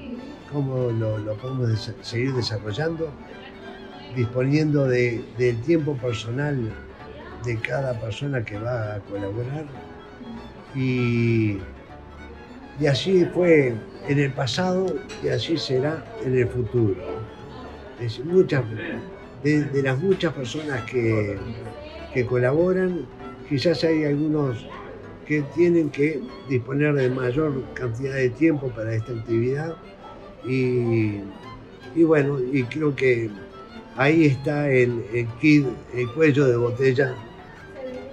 cómo 0.52 0.90
lo, 0.92 1.34
podemos 1.36 1.92
seguir 2.02 2.34
desarrollando, 2.34 3.10
disponiendo 4.16 4.88
de- 4.88 5.26
del 5.38 5.60
tiempo 5.64 5.98
personal 5.98 6.72
de 7.44 7.58
cada 7.60 8.00
persona 8.00 8.46
que 8.46 8.58
va 8.58 8.96
a 8.96 9.00
colaborar. 9.00 9.66
Y, 10.74 11.58
y 12.80 12.88
así 12.88 13.26
fue 13.34 13.74
en 14.08 14.20
el 14.20 14.32
pasado 14.34 14.96
y 15.24 15.30
así 15.30 15.58
será 15.58 16.04
en 16.26 16.38
el 16.38 16.48
futuro. 16.48 16.96
De 19.44 19.84
las 19.84 20.00
muchas 20.00 20.34
personas 20.34 20.82
que, 20.90 21.38
que 22.14 22.26
colaboran, 22.26 23.06
quizás 23.48 23.84
hay 23.84 24.06
algunos 24.06 24.66
que 25.26 25.42
tienen 25.56 25.90
que 25.90 26.22
disponer 26.50 26.94
de 26.94 27.10
mayor 27.10 27.64
cantidad 27.74 28.16
de 28.16 28.30
tiempo 28.30 28.70
para 28.70 28.94
esta 28.94 29.12
actividad 29.14 29.76
y, 30.48 31.20
y 31.96 32.04
bueno, 32.04 32.40
y 32.40 32.64
creo 32.64 32.96
que 32.96 33.30
ahí 33.96 34.26
está 34.26 34.70
el, 34.70 35.04
el 35.14 35.28
kit, 35.40 35.66
el 35.96 36.12
cuello 36.12 36.48
de 36.48 36.58
botella 36.58 37.16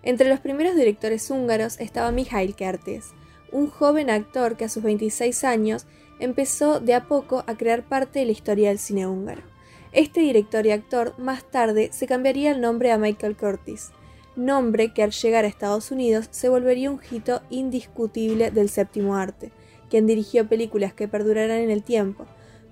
Entre 0.05 0.29
los 0.29 0.39
primeros 0.39 0.77
directores 0.77 1.29
húngaros 1.29 1.81
estaba 1.81 2.13
Mikhail 2.13 2.55
Kertész, 2.55 3.07
un 3.51 3.67
joven 3.69 4.11
actor 4.11 4.57
que 4.57 4.67
a 4.67 4.69
sus 4.69 4.85
26 4.85 5.43
años 5.43 5.89
empezó 6.19 6.81
de 6.81 6.95
a 6.95 7.07
poco 7.07 7.45
a 7.47 7.57
crear 7.57 7.83
parte 7.83 8.21
de 8.21 8.27
la 8.27 8.33
historia 8.33 8.69
del 8.69 8.79
cine 8.79 9.07
húngaro. 9.07 9.43
Este 9.93 10.21
director 10.21 10.67
y 10.67 10.73
actor 10.73 11.15
más 11.19 11.45
tarde 11.45 11.91
se 11.93 12.07
cambiaría 12.07 12.51
el 12.51 12.61
nombre 12.61 12.93
a 12.93 12.99
Michael 12.99 13.37
Curtis, 13.37 13.91
nombre 14.37 14.93
que 14.93 15.03
al 15.03 15.13
llegar 15.13 15.45
a 15.45 15.49
Estados 15.49 15.91
Unidos 15.91 16.29
se 16.31 16.49
volvería 16.49 16.91
un 16.91 17.01
hito 17.11 17.43
indiscutible 17.51 18.51
del 18.51 18.69
séptimo 18.69 19.17
arte, 19.17 19.53
quien 19.89 20.07
dirigió 20.07 20.49
películas 20.49 20.93
que 20.93 21.09
perdurarán 21.09 21.61
en 21.61 21.71
el 21.71 21.83
tiempo, 21.83 22.27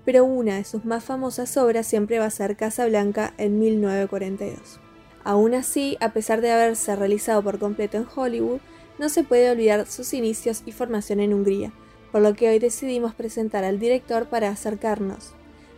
pero 0.05 0.23
una 0.23 0.57
de 0.57 0.63
sus 0.63 0.85
más 0.85 1.03
famosas 1.03 1.57
obras 1.57 1.87
siempre 1.87 2.19
va 2.19 2.25
a 2.25 2.31
ser 2.31 2.55
Casablanca 2.55 3.33
en 3.37 3.59
1942. 3.59 4.79
Aún 5.23 5.55
así, 5.55 5.97
a 5.99 6.13
pesar 6.13 6.41
de 6.41 6.51
haberse 6.51 6.95
realizado 6.95 7.41
por 7.41 7.57
completo 7.57 7.97
en 7.97 8.05
Hollywood, 8.15 8.59
no 8.99 9.09
se 9.09 9.23
puede 9.23 9.49
olvidar 9.49 9.87
sus 9.87 10.13
inicios 10.13 10.61
y 10.67 10.71
formación 10.71 11.19
en 11.19 11.33
Hungría, 11.33 11.73
por 12.15 12.21
lo 12.21 12.33
que 12.33 12.47
hoy 12.47 12.59
decidimos 12.59 13.13
presentar 13.13 13.65
al 13.65 13.77
director 13.77 14.27
para 14.27 14.47
acercarnos 14.47 15.33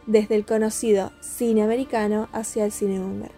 desde 0.06 0.36
el 0.36 0.46
conocido 0.46 1.12
cine 1.20 1.64
americano 1.64 2.30
hacia 2.32 2.64
el 2.64 2.72
cine 2.72 3.00
húngaro. 3.00 3.34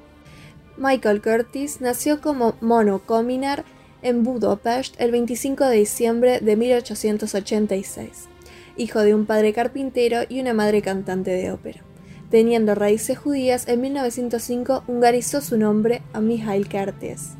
Michael 0.76 1.22
Curtis 1.22 1.80
nació 1.80 2.20
como 2.20 2.58
Mono 2.60 3.00
Kominar 3.00 3.64
en 4.02 4.26
Budapest 4.26 5.00
el 5.00 5.12
25 5.12 5.64
de 5.68 5.78
diciembre 5.78 6.40
de 6.42 6.58
1886, 6.58 8.28
hijo 8.76 9.00
de 9.00 9.16
un 9.16 9.26
padre 9.26 9.54
carpintero 9.54 10.24
y 10.28 10.42
una 10.42 10.54
madre 10.54 10.82
cantante 10.82 11.32
de 11.32 11.54
ópera. 11.54 11.82
Teniendo 12.30 12.76
raíces 12.76 13.18
judías, 13.18 13.70
en 13.70 13.80
1905 13.80 14.84
hungarizó 14.88 15.40
su 15.40 15.58
nombre 15.58 16.02
a 16.12 16.20
Mihail 16.20 16.68
Kertész. 16.68 17.39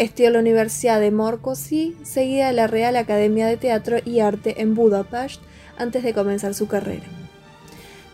Estudió 0.00 0.28
en 0.28 0.32
la 0.32 0.38
Universidad 0.38 0.98
de 0.98 1.10
Morcosi, 1.10 1.94
seguida 2.04 2.46
de 2.46 2.54
la 2.54 2.66
Real 2.66 2.96
Academia 2.96 3.46
de 3.46 3.58
Teatro 3.58 3.98
y 4.02 4.20
Arte 4.20 4.62
en 4.62 4.74
Budapest, 4.74 5.42
antes 5.76 6.02
de 6.02 6.14
comenzar 6.14 6.54
su 6.54 6.68
carrera. 6.68 7.04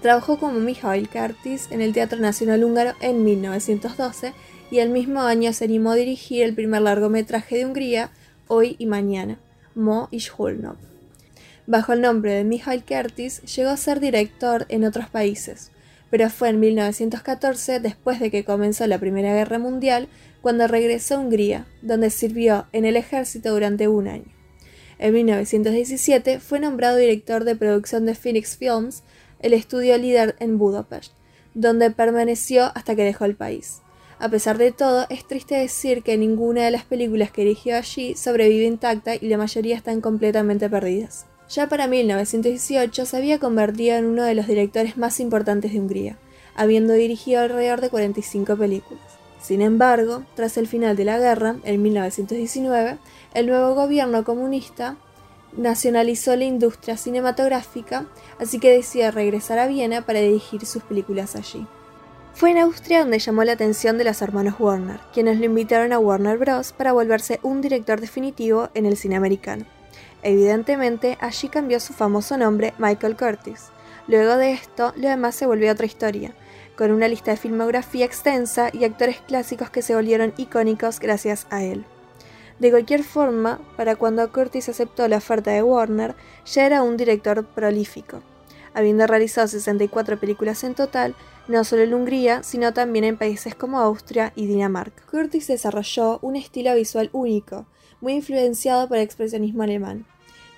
Trabajó 0.02 0.36
como 0.36 0.58
Mihail 0.58 1.08
Kertész 1.08 1.70
en 1.70 1.80
el 1.80 1.92
Teatro 1.92 2.18
Nacional 2.18 2.64
Húngaro 2.64 2.94
en 3.00 3.22
1912 3.22 4.32
y 4.72 4.80
el 4.80 4.90
mismo 4.90 5.20
año 5.20 5.52
se 5.52 5.66
animó 5.66 5.92
a 5.92 5.94
dirigir 5.94 6.42
el 6.42 6.56
primer 6.56 6.82
largometraje 6.82 7.58
de 7.58 7.66
Hungría, 7.66 8.10
Hoy 8.48 8.74
y 8.80 8.86
Mañana, 8.86 9.38
Mo 9.76 10.08
y 10.10 10.20
Holnov. 10.36 10.78
Bajo 11.68 11.92
el 11.92 12.00
nombre 12.00 12.34
de 12.34 12.42
Mihail 12.42 12.82
Kertész 12.82 13.42
llegó 13.42 13.70
a 13.70 13.76
ser 13.76 14.00
director 14.00 14.66
en 14.70 14.82
otros 14.82 15.08
países, 15.08 15.70
pero 16.10 16.30
fue 16.30 16.48
en 16.48 16.58
1914, 16.58 17.78
después 17.78 18.18
de 18.18 18.32
que 18.32 18.44
comenzó 18.44 18.88
la 18.88 18.98
Primera 18.98 19.34
Guerra 19.34 19.60
Mundial, 19.60 20.08
cuando 20.46 20.68
regresó 20.68 21.16
a 21.16 21.18
Hungría, 21.18 21.66
donde 21.82 22.08
sirvió 22.08 22.66
en 22.70 22.84
el 22.84 22.96
ejército 22.96 23.52
durante 23.52 23.88
un 23.88 24.06
año. 24.06 24.32
En 25.00 25.12
1917 25.12 26.38
fue 26.38 26.60
nombrado 26.60 26.98
director 26.98 27.42
de 27.42 27.56
producción 27.56 28.06
de 28.06 28.14
Phoenix 28.14 28.56
Films, 28.56 29.02
el 29.40 29.54
estudio 29.54 29.98
líder 29.98 30.36
en 30.38 30.56
Budapest, 30.56 31.14
donde 31.54 31.90
permaneció 31.90 32.70
hasta 32.76 32.94
que 32.94 33.02
dejó 33.02 33.24
el 33.24 33.34
país. 33.34 33.80
A 34.20 34.28
pesar 34.28 34.56
de 34.56 34.70
todo, 34.70 35.06
es 35.10 35.26
triste 35.26 35.56
decir 35.56 36.04
que 36.04 36.16
ninguna 36.16 36.64
de 36.64 36.70
las 36.70 36.84
películas 36.84 37.32
que 37.32 37.42
dirigió 37.42 37.76
allí 37.76 38.14
sobrevive 38.14 38.66
intacta 38.66 39.16
y 39.16 39.22
la 39.22 39.38
mayoría 39.38 39.74
están 39.74 40.00
completamente 40.00 40.70
perdidas. 40.70 41.26
Ya 41.48 41.68
para 41.68 41.88
1918 41.88 43.04
se 43.04 43.16
había 43.16 43.40
convertido 43.40 43.96
en 43.96 44.04
uno 44.04 44.22
de 44.22 44.36
los 44.36 44.46
directores 44.46 44.96
más 44.96 45.18
importantes 45.18 45.72
de 45.72 45.80
Hungría, 45.80 46.18
habiendo 46.54 46.92
dirigido 46.92 47.40
alrededor 47.40 47.80
de 47.80 47.90
45 47.90 48.56
películas. 48.56 49.15
Sin 49.46 49.62
embargo, 49.62 50.24
tras 50.34 50.56
el 50.56 50.66
final 50.66 50.96
de 50.96 51.04
la 51.04 51.20
guerra, 51.20 51.54
en 51.62 51.80
1919, 51.80 52.98
el 53.32 53.46
nuevo 53.46 53.76
gobierno 53.76 54.24
comunista 54.24 54.96
nacionalizó 55.56 56.34
la 56.34 56.42
industria 56.42 56.96
cinematográfica, 56.96 58.06
así 58.40 58.58
que 58.58 58.72
decidió 58.72 59.12
regresar 59.12 59.60
a 59.60 59.68
Viena 59.68 60.04
para 60.04 60.18
dirigir 60.18 60.66
sus 60.66 60.82
películas 60.82 61.36
allí. 61.36 61.64
Fue 62.34 62.50
en 62.50 62.58
Austria 62.58 62.98
donde 62.98 63.20
llamó 63.20 63.44
la 63.44 63.52
atención 63.52 63.98
de 63.98 64.02
los 64.02 64.20
hermanos 64.20 64.56
Warner, 64.58 64.98
quienes 65.14 65.38
lo 65.38 65.44
invitaron 65.44 65.92
a 65.92 66.00
Warner 66.00 66.38
Bros. 66.38 66.72
para 66.72 66.92
volverse 66.92 67.38
un 67.44 67.60
director 67.60 68.00
definitivo 68.00 68.70
en 68.74 68.84
el 68.84 68.96
cine 68.96 69.14
americano. 69.14 69.64
Evidentemente, 70.24 71.18
allí 71.20 71.48
cambió 71.50 71.78
su 71.78 71.92
famoso 71.92 72.36
nombre 72.36 72.74
Michael 72.78 73.16
Curtis. 73.16 73.66
Luego 74.08 74.38
de 74.38 74.50
esto, 74.50 74.92
lo 74.96 75.08
demás 75.08 75.36
se 75.36 75.46
volvió 75.46 75.70
otra 75.70 75.86
historia, 75.86 76.34
con 76.76 76.90
una 76.90 77.08
lista 77.08 77.30
de 77.30 77.36
filmografía 77.36 78.04
extensa 78.04 78.70
y 78.72 78.84
actores 78.84 79.20
clásicos 79.20 79.70
que 79.70 79.82
se 79.82 79.94
volvieron 79.94 80.34
icónicos 80.36 81.00
gracias 81.00 81.46
a 81.50 81.62
él. 81.62 81.84
De 82.58 82.70
cualquier 82.70 83.04
forma, 83.04 83.60
para 83.76 83.96
cuando 83.96 84.30
Curtis 84.32 84.68
aceptó 84.68 85.08
la 85.08 85.18
oferta 85.18 85.50
de 85.50 85.62
Warner, 85.62 86.14
ya 86.46 86.64
era 86.64 86.82
un 86.82 86.96
director 86.96 87.44
prolífico, 87.44 88.22
habiendo 88.72 89.06
realizado 89.06 89.46
64 89.48 90.18
películas 90.18 90.64
en 90.64 90.74
total, 90.74 91.14
no 91.48 91.64
solo 91.64 91.82
en 91.82 91.94
Hungría, 91.94 92.42
sino 92.42 92.72
también 92.72 93.04
en 93.04 93.18
países 93.18 93.54
como 93.54 93.78
Austria 93.80 94.32
y 94.36 94.46
Dinamarca. 94.46 95.02
Curtis 95.10 95.48
desarrolló 95.48 96.18
un 96.22 96.36
estilo 96.36 96.74
visual 96.74 97.10
único, 97.12 97.66
muy 98.00 98.14
influenciado 98.14 98.88
por 98.88 98.96
el 98.96 99.02
expresionismo 99.02 99.62
alemán, 99.62 100.06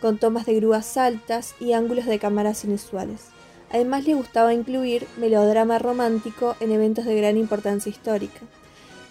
con 0.01 0.19
tomas 0.19 0.47
de 0.47 0.55
grúas 0.55 0.97
altas 0.97 1.57
y 1.61 1.73
ángulos 1.73 2.07
de 2.07 2.19
cámaras 2.19 2.65
inusuales. 2.65 3.38
Además 3.71 4.07
le 4.07 4.15
gustaba 4.15 4.55
incluir 4.55 5.07
melodrama 5.19 5.79
romántico 5.79 6.57
en 6.61 6.73
eventos 6.73 7.05
de 7.05 7.17
gran 7.17 7.37
importancia 7.37 7.91
histórica, 7.91 8.41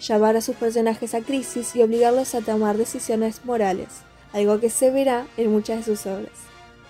llevar 0.06 0.36
a 0.36 0.40
sus 0.40 0.56
personajes 0.56 1.14
a 1.14 1.20
crisis 1.20 1.76
y 1.76 1.82
obligarlos 1.82 2.34
a 2.34 2.40
tomar 2.40 2.76
decisiones 2.76 3.44
morales, 3.44 3.88
algo 4.32 4.58
que 4.60 4.70
se 4.70 4.90
verá 4.90 5.26
en 5.36 5.52
muchas 5.52 5.78
de 5.78 5.96
sus 5.96 6.06
obras. 6.06 6.32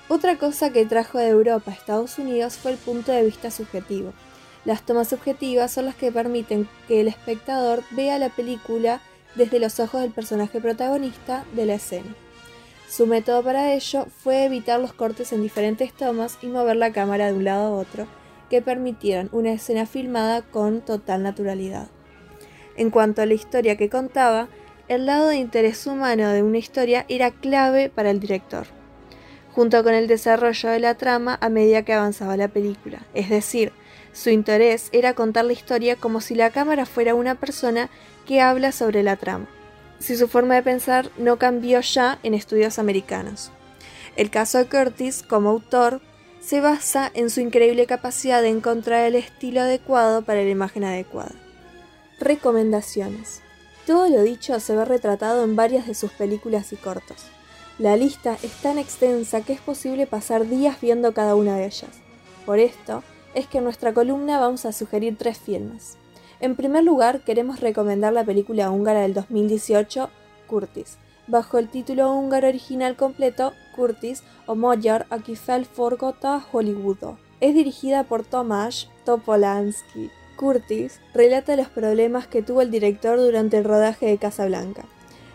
Otra 0.08 0.38
cosa 0.38 0.72
que 0.72 0.86
trajo 0.86 1.18
de 1.18 1.28
Europa 1.28 1.70
a 1.70 1.74
Estados 1.74 2.18
Unidos 2.18 2.56
fue 2.56 2.72
el 2.72 2.78
punto 2.78 3.12
de 3.12 3.24
vista 3.24 3.50
subjetivo. 3.50 4.14
Las 4.64 4.82
tomas 4.82 5.08
subjetivas 5.08 5.70
son 5.70 5.84
las 5.84 5.94
que 5.94 6.10
permiten 6.10 6.68
que 6.88 7.02
el 7.02 7.08
espectador 7.08 7.82
vea 7.90 8.18
la 8.18 8.30
película 8.30 9.00
desde 9.34 9.58
los 9.58 9.78
ojos 9.80 10.00
del 10.00 10.10
personaje 10.10 10.60
protagonista 10.60 11.44
de 11.54 11.66
la 11.66 11.74
escena. 11.74 12.14
Su 12.88 13.06
método 13.06 13.42
para 13.42 13.74
ello 13.74 14.06
fue 14.22 14.46
evitar 14.46 14.80
los 14.80 14.94
cortes 14.94 15.34
en 15.34 15.42
diferentes 15.42 15.92
tomas 15.92 16.38
y 16.40 16.46
mover 16.46 16.76
la 16.76 16.90
cámara 16.90 17.26
de 17.26 17.34
un 17.34 17.44
lado 17.44 17.66
a 17.66 17.78
otro, 17.78 18.06
que 18.48 18.62
permitieron 18.62 19.28
una 19.30 19.52
escena 19.52 19.84
filmada 19.84 20.40
con 20.40 20.80
total 20.80 21.22
naturalidad. 21.22 21.88
En 22.76 22.88
cuanto 22.88 23.20
a 23.20 23.26
la 23.26 23.34
historia 23.34 23.76
que 23.76 23.90
contaba, 23.90 24.48
el 24.88 25.04
lado 25.04 25.28
de 25.28 25.36
interés 25.36 25.86
humano 25.86 26.30
de 26.30 26.42
una 26.42 26.56
historia 26.56 27.04
era 27.08 27.30
clave 27.30 27.90
para 27.90 28.10
el 28.10 28.20
director, 28.20 28.66
junto 29.52 29.84
con 29.84 29.92
el 29.92 30.06
desarrollo 30.06 30.70
de 30.70 30.80
la 30.80 30.94
trama 30.94 31.36
a 31.42 31.50
medida 31.50 31.82
que 31.82 31.92
avanzaba 31.92 32.38
la 32.38 32.48
película. 32.48 33.02
Es 33.12 33.28
decir, 33.28 33.70
su 34.14 34.30
interés 34.30 34.88
era 34.92 35.12
contar 35.12 35.44
la 35.44 35.52
historia 35.52 35.96
como 35.96 36.22
si 36.22 36.34
la 36.34 36.48
cámara 36.48 36.86
fuera 36.86 37.14
una 37.14 37.34
persona 37.34 37.90
que 38.26 38.40
habla 38.40 38.72
sobre 38.72 39.02
la 39.02 39.16
trama 39.16 39.46
si 39.98 40.16
su 40.16 40.28
forma 40.28 40.54
de 40.54 40.62
pensar 40.62 41.10
no 41.18 41.38
cambió 41.38 41.80
ya 41.80 42.18
en 42.22 42.34
estudios 42.34 42.78
americanos. 42.78 43.50
El 44.16 44.30
caso 44.30 44.58
de 44.58 44.66
Curtis, 44.66 45.22
como 45.22 45.50
autor, 45.50 46.00
se 46.40 46.60
basa 46.60 47.10
en 47.14 47.30
su 47.30 47.40
increíble 47.40 47.86
capacidad 47.86 48.42
de 48.42 48.48
encontrar 48.48 49.04
el 49.04 49.14
estilo 49.14 49.60
adecuado 49.60 50.22
para 50.22 50.42
la 50.42 50.48
imagen 50.50 50.84
adecuada. 50.84 51.34
Recomendaciones. 52.20 53.42
Todo 53.86 54.08
lo 54.08 54.22
dicho 54.22 54.58
se 54.60 54.74
ve 54.74 54.84
retratado 54.84 55.44
en 55.44 55.56
varias 55.56 55.86
de 55.86 55.94
sus 55.94 56.10
películas 56.12 56.72
y 56.72 56.76
cortos. 56.76 57.26
La 57.78 57.96
lista 57.96 58.36
es 58.42 58.52
tan 58.60 58.76
extensa 58.76 59.42
que 59.42 59.52
es 59.52 59.60
posible 59.60 60.06
pasar 60.06 60.48
días 60.48 60.80
viendo 60.80 61.14
cada 61.14 61.34
una 61.34 61.56
de 61.56 61.66
ellas. 61.66 61.90
Por 62.44 62.58
esto, 62.58 63.04
es 63.34 63.46
que 63.46 63.58
en 63.58 63.64
nuestra 63.64 63.94
columna 63.94 64.40
vamos 64.40 64.64
a 64.64 64.72
sugerir 64.72 65.16
tres 65.16 65.38
filmes. 65.38 65.96
En 66.40 66.54
primer 66.54 66.84
lugar, 66.84 67.22
queremos 67.22 67.58
recomendar 67.60 68.12
la 68.12 68.24
película 68.24 68.70
húngara 68.70 69.00
del 69.00 69.12
2018, 69.12 70.08
Curtis, 70.46 70.96
bajo 71.26 71.58
el 71.58 71.68
título 71.68 72.12
húngaro 72.12 72.46
original 72.46 72.94
completo, 72.94 73.54
Curtis 73.74 74.22
o 74.46 74.54
Magyar, 74.54 75.06
aki 75.10 75.34
felforgota 75.34 76.40
Hollywoodo. 76.40 77.18
Es 77.40 77.54
dirigida 77.54 78.04
por 78.04 78.24
Tomasz 78.24 78.88
Topolansky. 79.04 80.10
Curtis 80.36 81.00
relata 81.12 81.56
los 81.56 81.68
problemas 81.68 82.28
que 82.28 82.42
tuvo 82.42 82.62
el 82.62 82.70
director 82.70 83.18
durante 83.18 83.58
el 83.58 83.64
rodaje 83.64 84.06
de 84.06 84.18
Casablanca. 84.18 84.84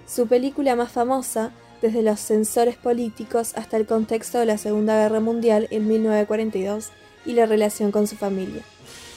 Su 0.07 0.27
película 0.27 0.77
más 0.77 0.93
famosa, 0.93 1.51
desde 1.81 2.01
los 2.01 2.21
censores 2.21 2.77
políticos 2.77 3.51
hasta 3.57 3.75
el 3.75 3.85
contexto 3.85 4.39
de 4.39 4.45
la 4.45 4.57
Segunda 4.57 4.95
Guerra 4.95 5.19
Mundial 5.19 5.67
en 5.69 5.85
1942 5.89 6.91
y 7.25 7.33
la 7.33 7.45
relación 7.45 7.91
con 7.91 8.07
su 8.07 8.15
familia. 8.15 8.63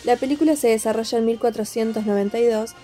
La 0.07 0.15
película 0.15 0.55
se 0.55 0.69
desarrolla 0.69 1.19
en 1.19 1.25
1492, 1.27 2.77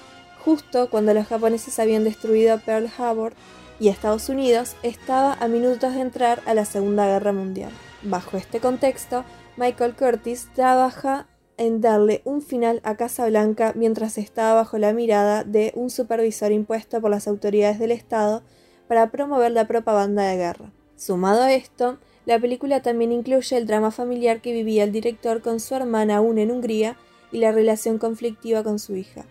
justo 0.45 0.91
cuando 0.91 1.15
los 1.15 1.29
japoneses 1.29 1.79
habían 1.79 2.03
destruido 2.03 2.59
Pearl 2.59 2.91
Harbor 2.99 3.33
y 3.79 3.91
Estados 3.91 4.29
Unidos 4.29 4.75
estaba 4.83 5.35
a 5.35 5.47
minutos 5.47 5.95
de 5.95 6.01
entrar 6.01 6.43
a 6.47 6.55
la 6.55 6.65
Segunda 6.65 7.07
Guerra 7.07 7.33
Mundial. 7.33 7.71
Bajo 8.03 8.37
este 8.37 8.59
contexto, 8.59 9.25
Michael 9.57 9.95
Curtis 9.95 10.49
trabaja 10.53 11.29
en 11.59 11.81
darle 11.81 12.23
un 12.25 12.43
final 12.43 12.81
a 12.83 12.97
Casablanca 12.97 13.73
mientras 13.77 14.19
estaba 14.19 14.55
bajo 14.55 14.79
la 14.79 14.93
mirada 14.93 15.45
de 15.45 15.71
un 15.77 15.91
supervisor 15.91 16.51
impuesto 16.51 17.01
por 17.01 17.13
las 17.13 17.29
autoridades 17.29 17.79
del 17.79 17.93
Estado 17.93 18.43
para 18.89 19.13
promover 19.13 19.53
la 19.53 19.69
propaganda 19.69 20.25
de 20.25 20.39
guerra. 20.39 20.73
Sumado 20.97 21.43
a 21.43 21.53
esto, 21.53 21.99
la 22.27 22.41
película 22.41 22.83
también 22.83 23.13
incluye 23.13 23.57
el 23.57 23.69
drama 23.69 23.93
familiar 23.93 24.41
que 24.41 24.53
vivía 24.53 24.83
el 24.83 24.91
director 24.91 25.41
con 25.41 25.61
su 25.61 25.77
hermana 25.77 26.17
aún 26.17 26.39
en 26.39 26.51
Hungría 26.51 26.97
y 27.33 27.39
la 27.39 27.51
relación 27.51 27.99
conflictiva 27.99 28.63
con 28.63 28.79
su 28.79 28.95
hija. 28.95 29.25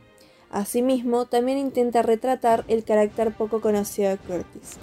Asimismo, 0.50 1.28
también 1.28 1.58
intenta 1.58 2.02
retratar 2.02 2.66
el 2.68 2.84
carácter 2.84 3.32
poco 3.34 3.62
conocido 3.62 4.10
de 4.10 4.18
Curtis. 4.18 4.78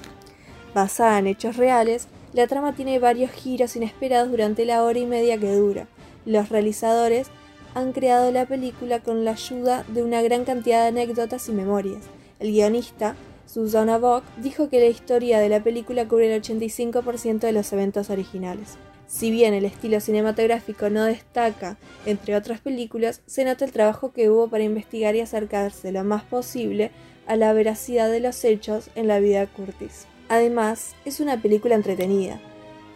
Basada 0.74 1.18
en 1.18 1.26
hechos 1.26 1.56
reales, 1.56 2.08
la 2.32 2.46
trama 2.46 2.74
tiene 2.74 2.98
varios 2.98 3.30
giros 3.30 3.76
inesperados 3.76 4.30
durante 4.30 4.64
la 4.64 4.82
hora 4.82 4.98
y 4.98 5.06
media 5.06 5.38
que 5.38 5.54
dura, 5.54 5.88
Los 6.24 6.48
realizadores 6.50 7.28
han 7.74 7.92
creado 7.92 8.30
la 8.32 8.46
película 8.46 9.00
con 9.00 9.24
la 9.24 9.32
ayuda 9.32 9.84
de 9.88 10.02
una 10.02 10.22
gran 10.22 10.44
cantidad 10.44 10.82
de 10.82 10.88
anécdotas 10.88 11.48
y 11.48 11.52
memorias. 11.52 12.04
El 12.38 12.52
guionista, 12.52 13.16
Susanna 13.46 13.98
Bock, 13.98 14.24
dijo 14.36 14.68
que 14.68 14.80
la 14.80 14.86
historia 14.86 15.38
de 15.38 15.48
la 15.48 15.62
película 15.62 16.06
cubre 16.06 16.34
el 16.34 16.42
85% 16.42 17.40
de 17.40 17.52
los 17.52 17.72
eventos 17.72 18.10
originales. 18.10 18.76
Si 19.08 19.30
bien 19.30 19.54
el 19.54 19.64
estilo 19.64 20.00
cinematográfico 20.00 20.90
no 20.90 21.04
destaca 21.04 21.78
entre 22.04 22.36
otras 22.36 22.60
películas, 22.60 23.22
se 23.24 23.44
nota 23.44 23.64
el 23.64 23.72
trabajo 23.72 24.12
que 24.12 24.28
hubo 24.28 24.48
para 24.48 24.64
investigar 24.64 25.16
y 25.16 25.20
acercarse 25.20 25.92
lo 25.92 26.04
más 26.04 26.24
posible 26.24 26.90
a 27.26 27.34
la 27.34 27.54
veracidad 27.54 28.10
de 28.10 28.20
los 28.20 28.44
hechos 28.44 28.90
en 28.94 29.08
la 29.08 29.18
vida 29.18 29.40
de 29.40 29.46
Curtis. 29.46 30.06
Además, 30.28 30.94
es 31.06 31.20
una 31.20 31.40
película 31.40 31.74
entretenida, 31.74 32.38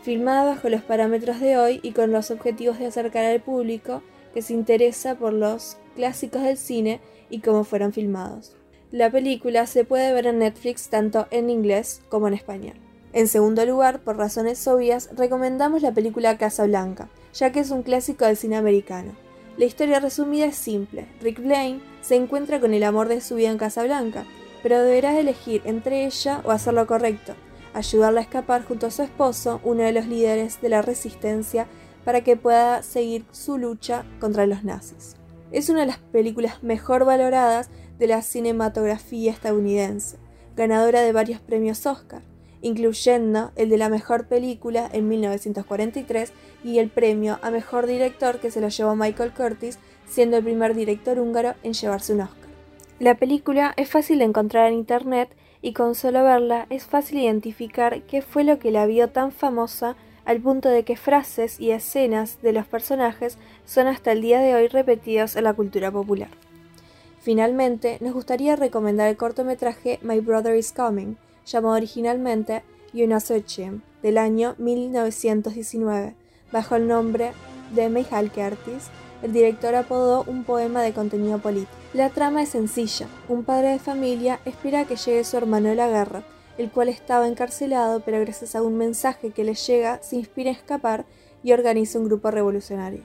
filmada 0.03 0.45
bajo 0.45 0.69
los 0.69 0.83
parámetros 0.83 1.41
de 1.41 1.57
hoy 1.57 1.81
y 1.83 1.93
con 1.93 2.13
los 2.13 2.31
objetivos 2.31 2.79
de 2.79 2.87
acercar 2.87 3.25
al 3.25 3.41
público 3.41 4.03
que 4.35 4.43
se 4.43 4.53
interesa 4.53 5.15
por 5.15 5.33
los 5.33 5.79
clásicos 5.97 6.43
del 6.43 6.59
cine 6.59 7.01
y 7.31 7.41
cómo 7.41 7.65
fueron 7.65 7.95
filmados. 7.95 8.55
La 8.91 9.11
película 9.11 9.67
se 9.67 9.87
puede 9.87 10.13
ver 10.13 10.27
en 10.27 10.41
Netflix 10.41 10.91
tanto 10.91 11.27
en 11.31 11.49
inglés 11.49 12.03
como 12.11 12.29
en 12.29 12.35
español. 12.35 12.92
En 13.15 13.29
segundo 13.29 13.67
lugar, 13.67 14.01
por 14.01 14.17
razones 14.17 14.67
obvias, 14.67 15.11
recomendamos 15.15 15.83
la 15.83 15.93
película 15.93 16.39
Casablanca, 16.39 17.11
ya 17.35 17.53
que 17.53 17.61
es 17.61 17.71
un 17.71 17.83
clásico 17.83 18.25
del 18.25 18.39
cine 18.39 18.57
americano. 18.57 19.13
La 19.59 19.67
historia 19.67 20.01
resumida 20.01 20.47
es 20.47 20.57
simple. 20.57 21.07
Rick 21.21 21.41
Blaine 21.43 21.83
se 22.01 22.17
encuentra 22.17 22.59
con 22.59 22.73
el 22.73 22.83
amor 22.85 23.09
de 23.09 23.21
su 23.21 23.35
vida 23.35 23.51
en 23.51 23.59
Casablanca, 23.59 24.25
pero 24.63 24.81
deberá 24.81 25.19
elegir 25.19 25.61
entre 25.67 26.07
ella 26.07 26.41
o 26.45 26.53
hacer 26.53 26.73
lo 26.73 26.87
correcto, 26.87 27.35
ayudarla 27.75 28.21
a 28.21 28.23
escapar 28.23 28.65
junto 28.65 28.87
a 28.87 28.91
su 28.91 29.03
esposo, 29.03 29.61
uno 29.63 29.83
de 29.83 29.93
los 29.93 30.07
líderes 30.07 30.63
de 30.63 30.71
la 30.71 30.81
resistencia, 30.81 31.67
para 32.07 32.23
que 32.25 32.39
pueda 32.39 32.83
seguir 32.83 33.27
su 33.31 33.59
lucha 33.59 34.07
contra 34.21 34.47
los 34.47 34.65
nazis. 34.65 35.17
Es 35.51 35.69
una 35.69 35.81
de 35.81 35.87
las 35.87 35.99
películas 35.99 36.63
mejor 36.63 37.05
valoradas 37.05 37.69
de 37.99 38.07
la 38.07 38.23
cinematografía 38.23 39.33
estadounidense, 39.33 40.17
ganadora 40.57 41.03
de 41.03 41.13
varios 41.13 41.41
premios 41.41 41.85
Oscar 41.85 42.32
incluyendo 42.63 43.53
el 43.57 43.69
de 43.69 43.77
la 43.77 43.89
mejor 43.89 44.27
película 44.27 44.89
en 44.93 45.09
1943 45.09 46.33
y 46.65 46.79
el 46.79 46.89
premio 46.89 47.39
a 47.43 47.51
mejor 47.51 47.87
director 47.87 48.39
que 48.39 48.51
se 48.51 48.61
lo 48.61 48.69
llevó 48.69 48.97
Michael 48.97 49.35
Curtis, 49.35 49.79
siendo 50.07 50.39
el 50.39 50.45
primer 50.45 50.75
director 50.75 51.19
húngaro 51.19 51.55
en 51.63 51.75
llevarse 51.75 52.15
un 52.15 52.23
Oscar. 52.23 52.49
La 52.99 53.17
película 53.17 53.75
es 53.77 53.91
fácil 53.91 54.21
de 54.21 54.25
encontrar 54.25 54.69
en 54.69 54.79
internet 54.79 55.29
y 55.61 55.73
con 55.73 55.95
solo 55.95 56.25
verla 56.25 56.67
es 56.71 56.85
fácil 56.85 57.19
identificar 57.19 58.03
qué 58.03 58.23
fue 58.23 58.45
lo 58.45 58.59
que 58.59 58.71
la 58.71 58.87
vio 58.87 59.09
tan 59.09 59.33
famosa 59.33 59.97
al 60.25 60.41
punto 60.41 60.69
de 60.69 60.85
que 60.85 60.97
frases 60.97 61.59
y 61.59 61.71
escenas 61.71 62.41
de 62.43 62.53
los 62.53 62.67
personajes 62.67 63.39
son 63.65 63.87
hasta 63.87 64.13
el 64.13 64.23
día 64.23 64.41
de 64.41 64.55
hoy 64.55 64.69
repetidos 64.69 65.37
en 65.37 65.45
la 65.45 65.55
cultura 65.55 65.91
popular. 65.91 66.31
Finalmente, 67.21 67.99
nos 68.01 68.13
gustaría 68.15 68.57
recomendar 68.57 69.09
el 69.09 69.17
cortometraje 69.17 69.99
My 70.03 70.21
Brother 70.21 70.57
is 70.57 70.73
Coming, 70.73 71.17
llamado 71.47 71.77
originalmente 71.77 72.63
Yunasochim, 72.93 73.81
del 74.03 74.19
año 74.19 74.55
1919, 74.59 76.15
bajo 76.53 76.77
el 76.77 76.87
nombre 76.87 77.33
de 77.75 77.89
Michal 77.89 78.31
Kertis, 78.31 78.91
el 79.23 79.33
director 79.33 79.75
apodó 79.75 80.25
un 80.27 80.45
poema 80.45 80.83
de 80.83 80.93
contenido 80.93 81.39
político. 81.39 81.71
La 81.95 82.11
trama 82.11 82.43
es 82.43 82.51
sencilla. 82.51 83.07
Un 83.29 83.45
padre 83.45 83.69
de 83.71 83.79
familia 83.79 84.41
espera 84.45 84.85
que 84.85 84.97
llegue 84.97 85.25
su 85.25 85.37
hermano 85.37 85.69
de 85.69 85.77
la 85.77 85.89
guerra, 85.89 86.25
el 86.59 86.71
cual 86.71 86.89
estaba 86.89 87.29
encarcelado, 87.29 88.01
pero 88.01 88.21
gracias 88.21 88.57
a 88.57 88.63
un 88.63 88.77
mensaje 88.77 89.31
que 89.31 89.45
le 89.45 89.55
llega 89.55 90.03
se 90.03 90.17
inspira 90.17 90.51
a 90.51 90.55
escapar 90.55 91.07
y 91.43 91.53
organiza 91.53 91.99
un 91.99 92.07
grupo 92.07 92.31
revolucionario. 92.31 93.03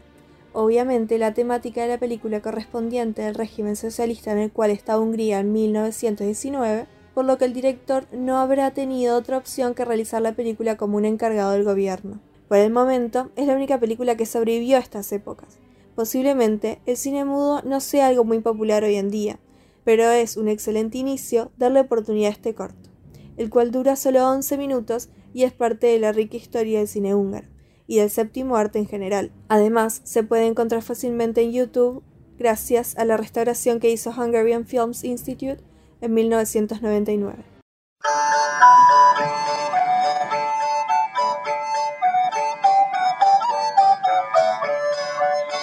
Obviamente, 0.53 1.19
la 1.19 1.33
temática 1.33 1.81
de 1.81 1.89
la 1.89 1.97
película 1.99 2.41
correspondiente 2.41 3.23
al 3.23 3.35
régimen 3.35 3.75
socialista 3.75 4.31
en 4.31 4.39
el 4.39 4.51
cual 4.51 4.71
estaba 4.71 4.99
Hungría 4.99 5.39
en 5.39 5.53
1919 5.53 6.87
por 7.17 7.25
lo 7.25 7.39
que 7.39 7.45
el 7.45 7.53
director 7.53 8.05
no 8.11 8.37
habrá 8.37 8.69
tenido 8.75 9.17
otra 9.17 9.37
opción 9.37 9.73
que 9.73 9.83
realizar 9.83 10.21
la 10.21 10.35
película 10.35 10.77
como 10.77 10.97
un 10.97 11.05
encargado 11.05 11.53
del 11.53 11.63
gobierno. 11.63 12.19
Por 12.47 12.59
el 12.59 12.71
momento, 12.71 13.31
es 13.35 13.47
la 13.47 13.55
única 13.55 13.79
película 13.79 14.15
que 14.15 14.27
sobrevivió 14.27 14.77
a 14.77 14.81
estas 14.81 15.11
épocas. 15.11 15.57
Posiblemente 15.95 16.79
el 16.85 16.95
cine 16.95 17.25
mudo 17.25 17.63
no 17.63 17.79
sea 17.79 18.05
algo 18.05 18.23
muy 18.23 18.39
popular 18.41 18.83
hoy 18.83 18.97
en 18.97 19.09
día, 19.09 19.39
pero 19.83 20.11
es 20.11 20.37
un 20.37 20.47
excelente 20.47 20.99
inicio 20.99 21.49
darle 21.57 21.79
oportunidad 21.79 22.29
a 22.29 22.33
este 22.33 22.53
corto, 22.53 22.91
el 23.35 23.49
cual 23.49 23.71
dura 23.71 23.95
solo 23.95 24.29
11 24.29 24.55
minutos 24.59 25.09
y 25.33 25.41
es 25.41 25.53
parte 25.53 25.87
de 25.87 25.97
la 25.97 26.11
rica 26.11 26.37
historia 26.37 26.77
del 26.77 26.87
cine 26.87 27.15
húngaro 27.15 27.47
y 27.87 27.97
del 27.97 28.11
séptimo 28.11 28.57
arte 28.57 28.77
en 28.77 28.85
general. 28.85 29.31
Además, 29.47 30.01
se 30.03 30.21
puede 30.21 30.45
encontrar 30.45 30.83
fácilmente 30.83 31.41
en 31.41 31.51
YouTube 31.51 32.03
gracias 32.37 32.95
a 32.95 33.05
la 33.05 33.17
restauración 33.17 33.79
que 33.79 33.89
hizo 33.89 34.11
Hungarian 34.11 34.67
Films 34.67 35.03
Institute 35.03 35.63
en 36.01 36.13
1999. 36.13 37.43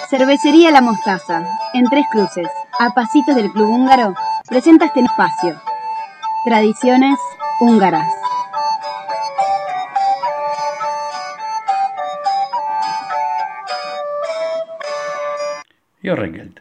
Cervecería 0.09 0.71
La 0.71 0.81
Mostaza, 0.81 1.45
en 1.73 1.85
Tres 1.89 2.05
Cruces, 2.11 2.47
a 2.79 2.93
pasitos 2.93 3.35
del 3.35 3.51
Club 3.51 3.69
Húngaro, 3.69 4.13
presenta 4.47 4.85
este 4.85 5.01
espacio. 5.01 5.59
Tradiciones 6.45 7.17
húngaras. 7.59 8.07
Jorrengeld. 16.03 16.54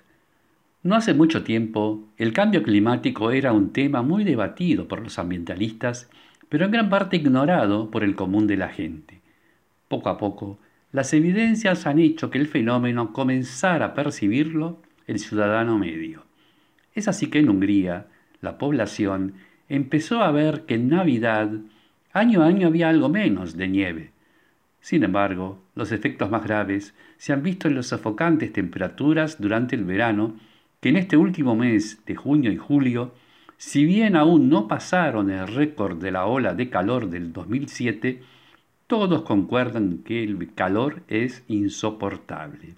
No 0.85 0.97
hace 0.97 1.15
mucho 1.15 1.45
tiempo, 1.45 2.05
el 2.19 2.35
cambio 2.35 2.63
climático 2.63 3.31
era 3.31 3.55
un 3.55 3.73
tema 3.73 4.03
muy 4.03 4.23
debatido 4.23 4.87
por 4.87 5.01
los 5.01 5.19
ambientalistas, 5.19 6.11
pero 6.51 6.67
en 6.67 6.73
gran 6.73 6.91
parte 6.91 7.17
ignorado 7.17 7.91
por 7.91 8.05
el 8.05 8.15
común 8.15 8.47
de 8.47 8.59
la 8.59 8.69
gente. 8.69 9.23
Poco 9.89 10.11
a 10.11 10.19
poco, 10.19 10.59
las 10.93 11.15
evidencias 11.15 11.87
han 11.87 12.01
hecho 12.01 12.31
que 12.31 12.37
el 12.37 12.49
fenómeno 12.49 13.15
comenzara 13.15 13.87
a 13.87 13.95
percibirlo 13.95 14.83
el 15.07 15.21
ciudadano 15.21 15.79
medio. 15.79 16.25
Es 16.95 17.09
así 17.09 17.29
que 17.31 17.39
en 17.39 17.49
Hungría, 17.49 18.09
la 18.43 18.59
población 18.59 19.37
empezó 19.71 20.21
a 20.21 20.33
ver 20.33 20.67
que 20.67 20.75
en 20.75 20.91
Navidad, 20.91 21.51
año 22.13 22.43
a 22.43 22.47
año 22.47 22.67
había 22.67 22.91
algo 22.91 23.09
menos 23.09 23.57
de 23.57 23.69
nieve. 23.69 24.11
Sin 24.81 25.03
embargo, 25.03 25.65
los 25.75 25.93
efectos 25.93 26.31
más 26.31 26.45
graves 26.45 26.93
se 27.17 27.33
han 27.33 27.43
visto 27.43 27.69
en 27.69 27.77
las 27.77 27.87
sofocantes 27.87 28.53
temperaturas 28.53 29.41
durante 29.41 29.77
el 29.77 29.85
verano 29.85 30.35
que 30.85 30.91
en 30.91 30.97
este 30.97 31.17
último 31.17 31.57
mes 31.57 32.05
de 32.05 32.15
junio 32.15 32.53
y 32.53 32.59
julio, 32.59 33.15
si 33.57 33.87
bien 33.87 34.17
aún 34.17 34.51
no 34.51 34.69
pasaron 34.69 35.31
el 35.31 35.49
récord 35.49 35.97
de 35.97 36.11
la 36.11 36.27
ola 36.27 36.53
de 36.53 36.69
calor 36.69 37.09
del 37.09 37.33
2007, 37.33 38.21
todos 38.87 39.23
concuerdan 39.23 40.03
que 40.05 40.23
el 40.23 40.53
calor 40.53 41.03
es 41.09 41.43
insoportable. 41.49 42.75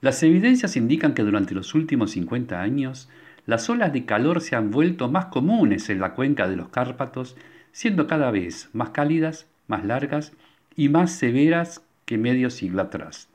Las 0.00 0.20
evidencias 0.24 0.76
indican 0.76 1.14
que 1.14 1.22
durante 1.22 1.54
los 1.54 1.76
últimos 1.76 2.10
50 2.10 2.60
años, 2.60 3.08
las 3.46 3.70
olas 3.70 3.92
de 3.92 4.04
calor 4.04 4.40
se 4.40 4.56
han 4.56 4.72
vuelto 4.72 5.08
más 5.08 5.26
comunes 5.26 5.88
en 5.90 6.00
la 6.00 6.12
cuenca 6.14 6.48
de 6.48 6.56
los 6.56 6.70
Cárpatos, 6.70 7.36
siendo 7.70 8.08
cada 8.08 8.32
vez 8.32 8.68
más 8.72 8.90
cálidas, 8.90 9.46
más 9.68 9.84
largas 9.84 10.32
y 10.74 10.88
más 10.88 11.12
severas 11.12 11.84
que 12.04 12.18
medio 12.18 12.50
siglo 12.50 12.82
atrás. 12.82 13.28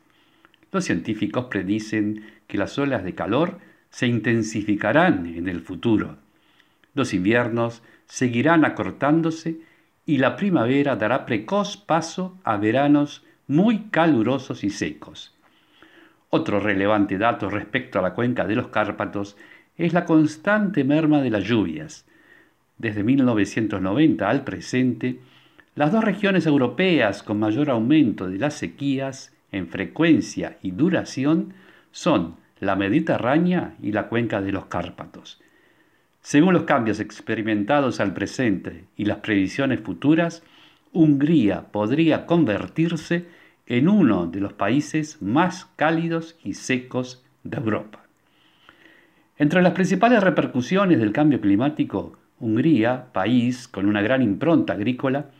Los 0.74 0.84
científicos 0.84 1.46
predicen 1.46 2.26
que 2.52 2.58
las 2.58 2.78
olas 2.78 3.06
de 3.06 3.16
calor 3.16 3.60
se 3.92 4.08
intensificarán 4.08 5.26
en 5.26 5.48
el 5.48 5.62
futuro. 5.62 6.18
Los 6.94 7.14
inviernos 7.14 7.82
seguirán 8.08 8.66
acortándose 8.66 9.62
y 10.06 10.18
la 10.18 10.36
primavera 10.36 10.98
dará 10.98 11.26
precoz 11.26 11.78
paso 11.78 12.38
a 12.44 12.58
veranos 12.58 13.24
muy 13.48 13.84
calurosos 13.90 14.66
y 14.66 14.70
secos. 14.70 15.34
Otro 16.30 16.60
relevante 16.60 17.18
dato 17.18 17.50
respecto 17.50 18.00
a 18.00 18.02
la 18.02 18.14
cuenca 18.14 18.46
de 18.46 18.56
los 18.56 18.68
Cárpatos 18.68 19.38
es 19.78 19.94
la 19.94 20.04
constante 20.04 20.84
merma 20.84 21.22
de 21.22 21.30
las 21.30 21.46
lluvias. 21.46 22.06
Desde 22.78 23.02
1990 23.02 24.30
al 24.30 24.44
presente, 24.44 25.22
las 25.76 25.94
dos 25.94 26.04
regiones 26.04 26.46
europeas 26.46 27.24
con 27.24 27.40
mayor 27.40 27.70
aumento 27.70 28.30
de 28.30 28.40
las 28.40 28.56
sequías 28.56 29.34
en 29.54 29.70
frecuencia 29.70 30.58
y 30.62 30.72
duración 30.72 31.54
son 31.94 32.41
la 32.62 32.76
Mediterránea 32.76 33.76
y 33.82 33.92
la 33.92 34.08
cuenca 34.08 34.40
de 34.40 34.52
los 34.52 34.68
Cárpatos. 34.68 35.42
Según 36.22 36.54
los 36.54 36.64
cambios 36.64 37.00
experimentados 37.00 38.00
al 38.00 38.14
presente 38.14 38.86
y 38.96 39.06
las 39.06 39.18
previsiones 39.18 39.80
futuras, 39.82 40.44
Hungría 40.94 41.72
podría 41.72 42.28
convertirse 42.28 43.26
en 43.66 43.90
uno 43.90 44.28
de 44.28 44.40
los 44.40 44.54
países 44.54 45.20
más 45.22 45.66
cálidos 45.76 46.38
y 46.44 46.54
secos 46.54 47.26
de 47.44 47.58
Europa. 47.58 48.04
Entre 49.40 49.64
las 49.64 49.74
principales 49.74 50.22
repercusiones 50.24 51.00
del 51.00 51.12
cambio 51.12 51.42
climático, 51.42 52.16
Hungría, 52.40 53.08
país 53.12 53.68
con 53.68 53.88
una 53.88 54.04
gran 54.04 54.22
impronta 54.22 54.74
agrícola, 54.74 55.32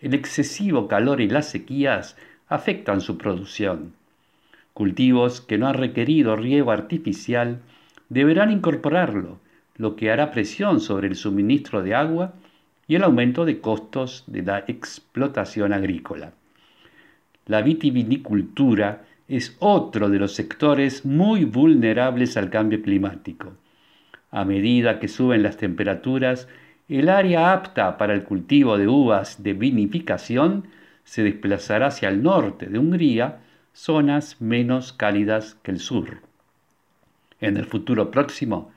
el 0.00 0.12
excesivo 0.12 0.88
calor 0.88 1.20
y 1.20 1.28
las 1.28 1.48
sequías 1.48 2.16
afectan 2.48 3.00
su 3.00 3.16
producción. 3.16 3.92
Cultivos 4.74 5.40
que 5.40 5.56
no 5.56 5.68
han 5.68 5.74
requerido 5.74 6.34
riego 6.34 6.72
artificial 6.72 7.60
deberán 8.08 8.50
incorporarlo, 8.50 9.38
lo 9.76 9.94
que 9.94 10.10
hará 10.10 10.32
presión 10.32 10.80
sobre 10.80 11.06
el 11.08 11.14
suministro 11.14 11.82
de 11.82 11.94
agua 11.94 12.34
y 12.86 12.96
el 12.96 13.04
aumento 13.04 13.44
de 13.44 13.60
costos 13.60 14.24
de 14.26 14.42
la 14.42 14.64
explotación 14.66 15.72
agrícola. 15.72 16.32
La 17.46 17.62
vitivinicultura 17.62 19.04
es 19.28 19.56
otro 19.60 20.10
de 20.10 20.18
los 20.18 20.34
sectores 20.34 21.04
muy 21.04 21.44
vulnerables 21.44 22.36
al 22.36 22.50
cambio 22.50 22.82
climático. 22.82 23.52
A 24.30 24.44
medida 24.44 24.98
que 24.98 25.08
suben 25.08 25.42
las 25.42 25.56
temperaturas, 25.56 26.48
el 26.88 27.08
área 27.08 27.52
apta 27.52 27.96
para 27.96 28.12
el 28.12 28.24
cultivo 28.24 28.76
de 28.76 28.88
uvas 28.88 29.42
de 29.42 29.54
vinificación 29.54 30.66
se 31.04 31.22
desplazará 31.22 31.86
hacia 31.86 32.08
el 32.08 32.22
norte 32.22 32.66
de 32.66 32.78
Hungría, 32.78 33.40
zonas 33.74 34.40
menos 34.40 34.92
cálidas 34.92 35.56
que 35.62 35.72
el 35.72 35.80
sur. 35.80 36.20
En 37.40 37.56
el 37.56 37.66
futuro 37.66 38.12
próximo, 38.12 38.72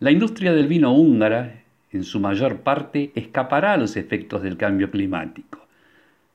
la 0.00 0.10
industria 0.10 0.52
del 0.52 0.66
vino 0.66 0.92
húngara, 0.92 1.62
en 1.92 2.02
su 2.02 2.18
mayor 2.18 2.58
parte, 2.58 3.12
escapará 3.14 3.72
a 3.72 3.76
los 3.76 3.96
efectos 3.96 4.42
del 4.42 4.56
cambio 4.56 4.90
climático. 4.90 5.66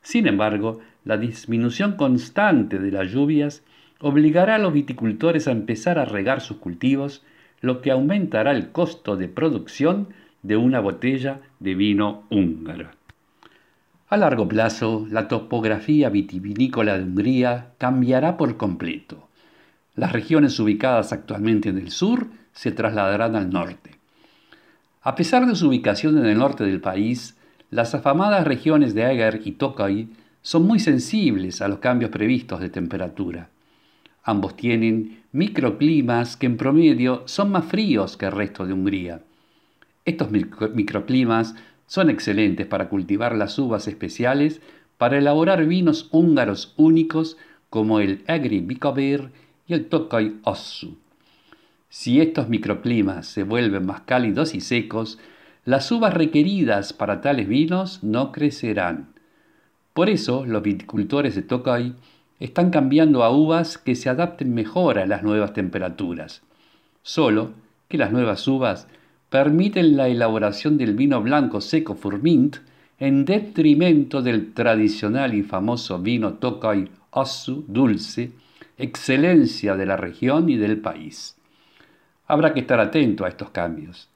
Sin 0.01 0.27
embargo, 0.27 0.79
la 1.03 1.17
disminución 1.17 1.97
constante 1.97 2.79
de 2.79 2.91
las 2.91 3.11
lluvias 3.11 3.63
obligará 3.99 4.55
a 4.55 4.59
los 4.59 4.71
viticultores 4.71 5.47
a 5.47 5.51
empezar 5.51 5.99
a 5.99 6.05
regar 6.05 6.39
sus 6.39 6.57
cultivos, 6.57 7.23
lo 7.59 7.81
que 7.81 7.91
aumentará 7.91 8.51
el 8.51 8.71
costo 8.71 9.17
de 9.17 9.27
producción 9.27 10.07
de 10.41 10.55
una 10.55 10.79
botella 10.79 11.41
de 11.59 11.75
vino 11.75 12.23
húngaro. 12.29 12.89
A 14.07 14.17
largo 14.17 14.47
plazo, 14.47 15.07
la 15.09 15.27
topografía 15.27 16.09
vitivinícola 16.09 16.97
de 16.97 17.03
Hungría 17.03 17.71
cambiará 17.79 18.37
por 18.37 18.55
completo. 18.55 19.27
Las 19.95 20.11
regiones 20.11 20.59
ubicadas 20.59 21.11
actualmente 21.11 21.69
en 21.69 21.79
el 21.79 21.89
sur 21.89 22.27
se 22.53 22.71
trasladarán 22.71 23.35
al 23.35 23.49
norte. 23.49 23.95
A 25.01 25.15
pesar 25.15 25.47
de 25.47 25.55
su 25.55 25.69
ubicación 25.69 26.19
en 26.19 26.27
el 26.27 26.37
norte 26.37 26.63
del 26.63 26.81
país, 26.81 27.35
las 27.71 27.95
afamadas 27.95 28.45
regiones 28.45 28.93
de 28.93 29.11
Eger 29.11 29.41
y 29.43 29.53
Tokaj 29.53 30.05
son 30.43 30.67
muy 30.67 30.79
sensibles 30.79 31.63
a 31.63 31.67
los 31.67 31.79
cambios 31.79 32.11
previstos 32.11 32.59
de 32.59 32.69
temperatura. 32.69 33.49
Ambos 34.23 34.55
tienen 34.55 35.23
microclimas 35.31 36.37
que 36.37 36.45
en 36.45 36.57
promedio 36.57 37.23
son 37.25 37.51
más 37.51 37.65
fríos 37.65 38.17
que 38.17 38.27
el 38.27 38.31
resto 38.31 38.67
de 38.67 38.73
Hungría. 38.73 39.21
Estos 40.05 40.29
microclimas 40.29 41.55
son 41.87 42.09
excelentes 42.09 42.65
para 42.65 42.89
cultivar 42.89 43.35
las 43.35 43.57
uvas 43.59 43.87
especiales 43.87 44.61
para 44.97 45.17
elaborar 45.17 45.65
vinos 45.65 46.07
húngaros 46.11 46.73
únicos 46.77 47.37
como 47.69 47.99
el 47.99 48.23
Egri 48.27 48.61
Bikabir 48.61 49.31
y 49.67 49.73
el 49.73 49.87
Tokaj 49.87 50.31
Ossu. 50.43 50.97
Si 51.89 52.21
estos 52.21 52.49
microclimas 52.49 53.27
se 53.27 53.43
vuelven 53.43 53.85
más 53.85 54.01
cálidos 54.01 54.55
y 54.55 54.61
secos, 54.61 55.19
las 55.63 55.91
uvas 55.91 56.13
requeridas 56.13 56.93
para 56.93 57.21
tales 57.21 57.47
vinos 57.47 58.03
no 58.03 58.31
crecerán. 58.31 59.07
Por 59.93 60.09
eso 60.09 60.45
los 60.45 60.61
viticultores 60.61 61.35
de 61.35 61.41
Tokaj 61.41 61.93
están 62.39 62.69
cambiando 62.69 63.23
a 63.23 63.31
uvas 63.31 63.77
que 63.77 63.95
se 63.95 64.09
adapten 64.09 64.53
mejor 64.53 64.99
a 64.99 65.05
las 65.05 65.23
nuevas 65.23 65.53
temperaturas. 65.53 66.41
Solo 67.01 67.53
que 67.87 67.97
las 67.97 68.11
nuevas 68.11 68.47
uvas 68.47 68.87
permiten 69.29 69.97
la 69.97 70.07
elaboración 70.07 70.77
del 70.77 70.95
vino 70.95 71.21
blanco 71.21 71.61
seco 71.61 71.95
Furmint 71.95 72.57
en 72.99 73.25
detrimento 73.25 74.21
del 74.21 74.53
tradicional 74.53 75.33
y 75.33 75.43
famoso 75.43 75.99
vino 75.99 76.33
Tokaj 76.33 76.87
Ossu 77.11 77.65
dulce, 77.67 78.31
excelencia 78.77 79.75
de 79.75 79.85
la 79.85 79.97
región 79.97 80.49
y 80.49 80.57
del 80.57 80.77
país. 80.77 81.35
Habrá 82.27 82.53
que 82.53 82.61
estar 82.61 82.79
atento 82.79 83.25
a 83.25 83.29
estos 83.29 83.49
cambios. 83.51 84.09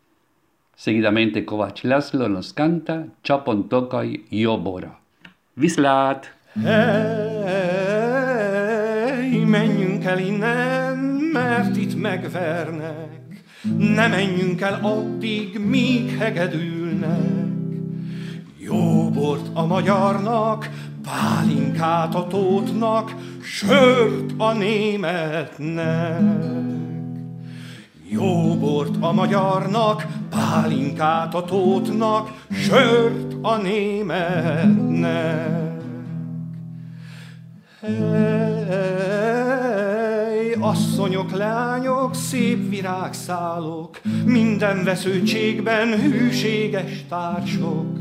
Seguidamente 0.76 1.45
Kovac 1.45 1.84
Laszlo 1.84 2.30
nos 2.30 2.54
canta 2.54 3.08
Chapon 3.24 3.69
Tokaj 3.69 4.22
Jobora. 4.32 5.00
Viszlát! 5.54 6.38
Hey, 6.54 7.80
menjünk 9.45 10.04
el 10.04 10.19
innen, 10.19 10.98
mert 11.34 11.78
itt 11.78 12.02
megvernek. 12.02 13.18
Ne 13.63 14.08
menjünk 14.08 14.62
el 14.62 14.80
addig, 14.82 15.60
míg 15.60 16.17
hegedülnek. 16.17 17.48
Jó 18.58 19.10
bort 19.10 19.48
a 19.54 19.65
magyarnak, 19.65 20.69
pálinkát 21.04 22.15
a 22.15 22.28
tótnak, 22.28 23.15
sört 23.41 24.34
a 24.38 24.54
németnek. 24.54 26.22
Jó 28.10 28.56
bort 28.58 28.95
a 29.00 29.12
magyarnak, 29.12 30.08
pálinkát 30.30 31.34
a 31.34 31.43
tótnak, 31.43 32.45
sört 32.52 33.36
a 33.41 33.58
németnek. 33.58 35.08
Hey, 37.82 39.59
asszonyok, 40.62 41.32
lányok, 41.32 42.15
szép 42.15 42.69
virágszálok, 42.69 44.02
minden 44.26 44.84
veszőtségben 44.84 45.88
hűséges 46.00 47.06
társok. 47.10 47.98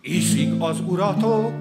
Iszik 0.00 0.52
az 0.58 0.80
uratok, 0.86 1.54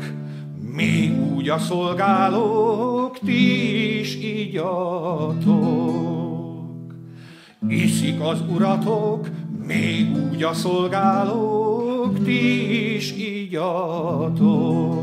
még 0.76 1.34
úgy 1.34 1.50
a 1.50 1.58
szolgálók, 1.58 3.20
ti 3.20 4.00
is 4.00 4.16
igyatok. 4.16 5.54
Iszik 7.68 8.22
az 8.22 8.42
uratok, 8.50 9.28
még 9.68 10.16
úgy 10.32 10.44
a 10.44 10.54
szolgálók, 10.54 12.24
ti 12.24 12.96
is 12.96 13.12
igyatok. 13.12 14.94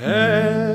Hey, 0.00 0.73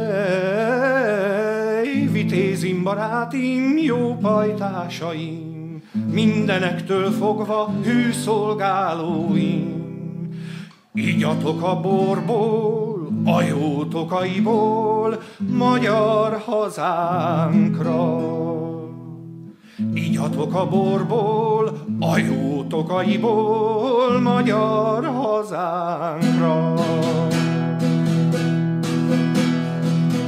vitézim 2.40 2.84
barátim, 2.84 3.78
jó 3.78 4.18
pajtásaim, 4.22 5.82
mindenektől 6.12 7.12
fogva 7.12 7.72
hű 7.84 8.12
szolgálóim. 8.12 9.88
Igyatok 10.94 11.64
a 11.64 11.80
borból, 11.80 13.08
a 13.26 13.42
jó 13.42 13.86
tokaiból, 13.86 15.22
magyar 15.58 16.42
hazánkra. 16.46 18.20
Igyatok 19.94 20.54
a 20.54 20.68
borból, 20.68 21.78
a 22.00 22.18
jó 22.18 22.64
tokaiból, 22.64 24.20
magyar 24.20 25.06
hazánkra. 25.06 26.74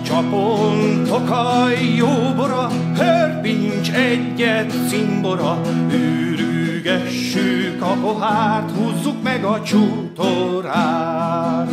Csapon 0.04 0.70
tokaj 1.12 1.95
jóbora, 1.95 2.69
hörpincs 2.95 3.91
egyet 3.91 4.74
cimbora, 4.88 5.62
űrügessük 5.93 7.82
a 7.82 7.93
pohárt, 8.02 8.71
húzzuk 8.71 9.24
meg 9.24 9.43
a 9.43 9.62
csútorát. 9.62 11.71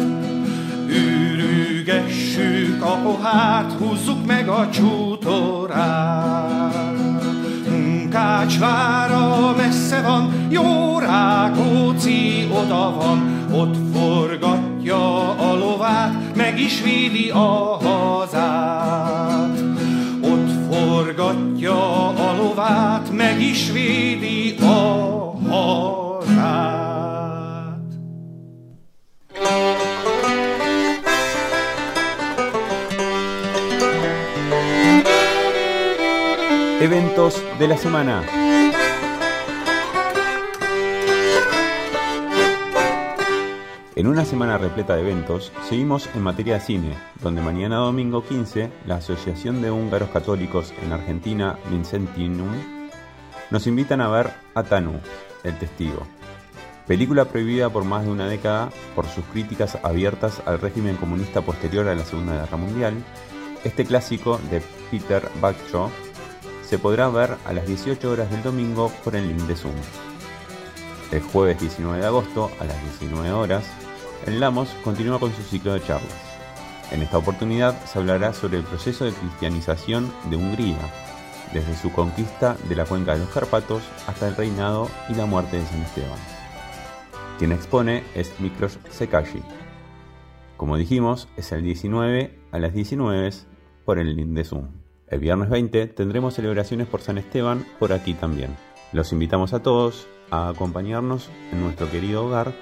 Űrügessük 0.88 2.82
a 2.82 2.98
pohárt, 3.02 3.72
húzzuk 3.72 4.26
meg 4.26 4.48
a 4.48 4.68
csútorát. 4.70 6.38
Munkácsvára 7.68 9.54
messze 9.56 10.00
van, 10.00 10.46
jó 10.48 10.98
Rákóczi 10.98 12.48
oda 12.50 12.94
van, 12.96 13.46
ott 13.52 13.76
forgatja 13.94 15.30
a 15.30 15.54
lovát, 15.54 16.36
meg 16.36 16.60
is 16.60 16.82
védi 16.82 17.30
a 17.30 17.78
hazát. 17.82 18.37
Eventos 36.80 37.42
de 37.58 37.68
la 37.68 37.76
semana. 37.76 38.22
En 43.96 44.06
una 44.06 44.24
semana 44.24 44.58
repleta 44.58 44.94
de 44.94 45.02
eventos, 45.02 45.52
seguimos 45.68 46.08
en 46.14 46.22
materia 46.22 46.54
de 46.54 46.60
cine, 46.60 46.94
donde 47.20 47.42
mañana 47.42 47.78
domingo 47.78 48.22
15, 48.22 48.70
la 48.86 48.96
Asociación 48.96 49.60
de 49.60 49.70
Húngaros 49.72 50.10
Católicos 50.10 50.72
en 50.84 50.92
Argentina, 50.92 51.58
Vincentinum, 51.68 52.77
nos 53.50 53.66
invitan 53.66 54.00
a 54.00 54.08
ver 54.08 54.30
Atanu, 54.54 55.00
El 55.44 55.58
Testigo, 55.58 56.06
película 56.86 57.26
prohibida 57.26 57.70
por 57.70 57.84
más 57.84 58.04
de 58.04 58.10
una 58.10 58.26
década 58.26 58.70
por 58.94 59.06
sus 59.06 59.24
críticas 59.26 59.78
abiertas 59.82 60.42
al 60.46 60.60
régimen 60.60 60.96
comunista 60.96 61.42
posterior 61.42 61.88
a 61.88 61.94
la 61.94 62.04
Segunda 62.04 62.34
Guerra 62.40 62.56
Mundial 62.56 62.94
Este 63.64 63.84
clásico 63.84 64.40
de 64.50 64.62
Peter 64.90 65.28
Bagshaw 65.40 65.90
se 66.68 66.78
podrá 66.78 67.08
ver 67.08 67.36
a 67.46 67.52
las 67.52 67.66
18 67.66 68.10
horas 68.10 68.30
del 68.30 68.42
domingo 68.42 68.92
por 69.02 69.16
el 69.16 69.26
link 69.28 69.40
de 69.42 69.56
Zoom. 69.56 69.72
El 71.10 71.22
jueves 71.22 71.58
19 71.60 71.98
de 71.98 72.06
agosto 72.06 72.50
a 72.60 72.64
las 72.64 72.82
19 73.00 73.32
horas, 73.32 73.64
el 74.26 74.38
Lamos 74.38 74.68
continúa 74.84 75.18
con 75.18 75.34
su 75.34 75.42
ciclo 75.42 75.72
de 75.72 75.82
charlas. 75.82 76.12
En 76.90 77.02
esta 77.02 77.16
oportunidad 77.16 77.82
se 77.86 77.98
hablará 77.98 78.34
sobre 78.34 78.58
el 78.58 78.64
proceso 78.64 79.06
de 79.06 79.12
cristianización 79.12 80.12
de 80.28 80.36
Hungría, 80.36 80.76
desde 81.52 81.74
su 81.74 81.92
conquista 81.92 82.56
de 82.68 82.76
la 82.76 82.84
cuenca 82.84 83.14
de 83.14 83.20
los 83.20 83.28
Cárpatos 83.28 83.82
hasta 84.06 84.28
el 84.28 84.36
reinado 84.36 84.88
y 85.08 85.14
la 85.14 85.26
muerte 85.26 85.56
de 85.56 85.66
San 85.66 85.82
Esteban. 85.82 86.18
Quien 87.38 87.52
expone 87.52 88.02
es 88.14 88.38
Miklos 88.40 88.78
Sekashi. 88.90 89.42
Como 90.56 90.76
dijimos, 90.76 91.28
es 91.36 91.52
el 91.52 91.62
19 91.62 92.38
a 92.50 92.58
las 92.58 92.74
19 92.74 93.30
por 93.84 93.98
el 93.98 94.16
link 94.16 94.30
de 94.30 94.44
Zoom. 94.44 94.68
El 95.06 95.20
viernes 95.20 95.48
20 95.48 95.86
tendremos 95.86 96.34
celebraciones 96.34 96.88
por 96.88 97.00
San 97.00 97.16
Esteban 97.16 97.64
por 97.78 97.92
aquí 97.92 98.14
también. 98.14 98.56
Los 98.92 99.12
invitamos 99.12 99.54
a 99.54 99.62
todos 99.62 100.08
a 100.30 100.48
acompañarnos 100.48 101.30
en 101.52 101.62
nuestro 101.62 101.90
querido 101.90 102.26
hogar 102.26 102.52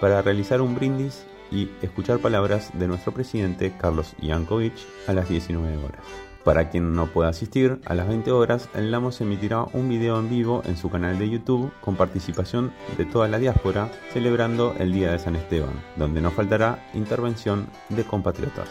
para 0.00 0.20
realizar 0.20 0.60
un 0.60 0.74
brindis 0.74 1.26
y 1.50 1.70
escuchar 1.82 2.18
palabras 2.18 2.70
de 2.74 2.88
nuestro 2.88 3.12
presidente 3.12 3.72
Carlos 3.78 4.14
Yankovic 4.20 4.74
a 5.06 5.12
las 5.12 5.28
19 5.28 5.76
horas. 5.78 6.33
Para 6.44 6.68
quien 6.68 6.92
no 6.92 7.06
pueda 7.06 7.30
asistir, 7.30 7.80
a 7.86 7.94
las 7.94 8.06
20 8.06 8.30
horas, 8.30 8.68
el 8.74 8.90
Lamos 8.90 9.22
emitirá 9.22 9.64
un 9.72 9.88
video 9.88 10.18
en 10.18 10.28
vivo 10.28 10.62
en 10.66 10.76
su 10.76 10.90
canal 10.90 11.18
de 11.18 11.30
YouTube 11.30 11.72
con 11.80 11.96
participación 11.96 12.70
de 12.98 13.06
toda 13.06 13.28
la 13.28 13.38
diáspora 13.38 13.90
celebrando 14.12 14.74
el 14.78 14.92
Día 14.92 15.10
de 15.10 15.18
San 15.18 15.36
Esteban, 15.36 15.72
donde 15.96 16.20
no 16.20 16.30
faltará 16.30 16.86
intervención 16.92 17.66
de 17.88 18.04
compatriotas. 18.04 18.68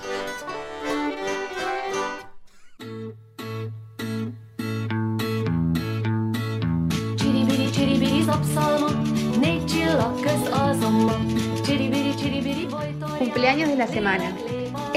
Cumpleaños 13.17 13.69
de 13.69 13.75
la 13.75 13.88
semana. 13.88 14.42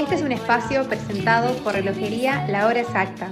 Este 0.07 0.15
es 0.15 0.21
un 0.21 0.31
espacio 0.31 0.87
presentado 0.87 1.53
por 1.65 1.73
Relojería 1.73 2.47
La 2.47 2.65
Hora 2.67 2.79
Exacta. 2.79 3.29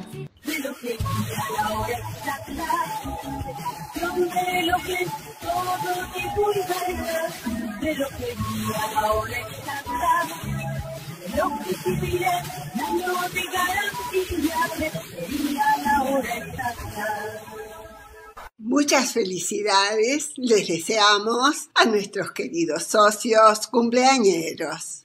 Muchas 18.57 19.13
felicidades 19.13 20.33
les 20.35 20.67
deseamos 20.67 21.69
a 21.73 21.85
nuestros 21.85 22.33
queridos 22.33 22.83
socios 22.83 23.67
cumpleañeros. 23.67 25.04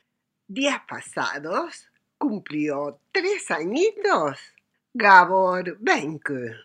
Días 0.53 0.81
pasados 0.89 1.87
cumplió 2.19 2.99
tres 3.13 3.53
añitos 3.53 4.37
Gabor 4.93 5.77
Benke, 5.79 6.57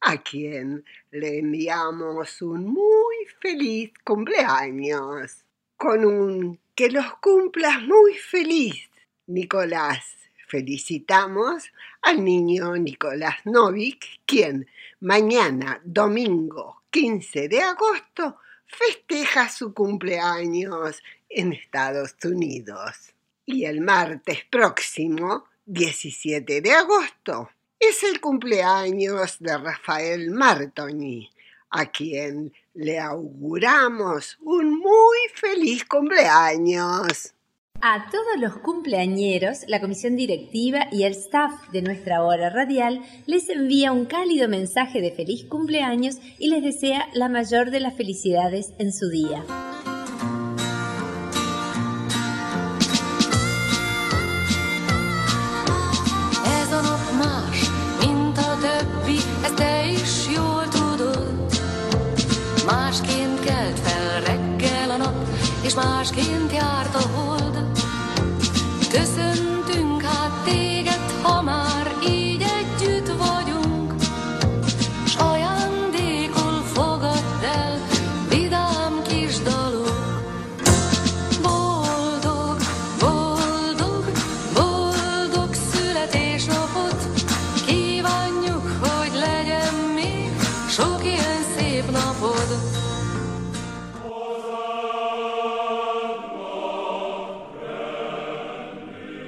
a 0.00 0.22
quien 0.22 0.84
le 1.10 1.40
enviamos 1.40 2.40
un 2.40 2.68
muy 2.68 3.26
feliz 3.40 3.90
cumpleaños, 4.04 5.44
con 5.76 6.04
un 6.04 6.60
que 6.76 6.88
los 6.88 7.16
cumplas 7.16 7.82
muy 7.82 8.14
feliz, 8.14 8.88
Nicolás. 9.26 10.04
Felicitamos 10.46 11.64
al 12.02 12.22
niño 12.22 12.76
Nicolás 12.76 13.38
Novik, 13.44 14.20
quien 14.24 14.68
mañana, 15.00 15.80
domingo 15.82 16.84
15 16.90 17.48
de 17.48 17.60
agosto, 17.60 18.36
festeja 18.66 19.48
su 19.48 19.74
cumpleaños 19.74 21.02
en 21.28 21.54
Estados 21.54 22.14
Unidos. 22.22 23.12
Y 23.44 23.64
el 23.64 23.80
martes 23.80 24.38
próximo, 24.48 25.44
17 25.66 26.60
de 26.60 26.72
agosto, 26.72 27.50
es 27.78 28.04
el 28.04 28.20
cumpleaños 28.20 29.38
de 29.40 29.58
Rafael 29.58 30.30
Martoni, 30.30 31.28
a 31.70 31.86
quien 31.86 32.52
le 32.74 33.00
auguramos 33.00 34.38
un 34.42 34.78
muy 34.78 35.18
feliz 35.34 35.84
cumpleaños. 35.84 37.34
A 37.80 38.08
todos 38.12 38.38
los 38.38 38.58
cumpleañeros, 38.58 39.64
la 39.66 39.80
comisión 39.80 40.14
directiva 40.14 40.86
y 40.92 41.02
el 41.02 41.14
staff 41.14 41.68
de 41.72 41.82
nuestra 41.82 42.22
hora 42.22 42.48
radial 42.48 43.00
les 43.26 43.48
envía 43.48 43.90
un 43.90 44.04
cálido 44.04 44.48
mensaje 44.48 45.00
de 45.00 45.10
feliz 45.10 45.44
cumpleaños 45.46 46.18
y 46.38 46.48
les 46.50 46.62
desea 46.62 47.08
la 47.12 47.28
mayor 47.28 47.72
de 47.72 47.80
las 47.80 47.96
felicidades 47.96 48.72
en 48.78 48.92
su 48.92 49.08
día. 49.08 49.44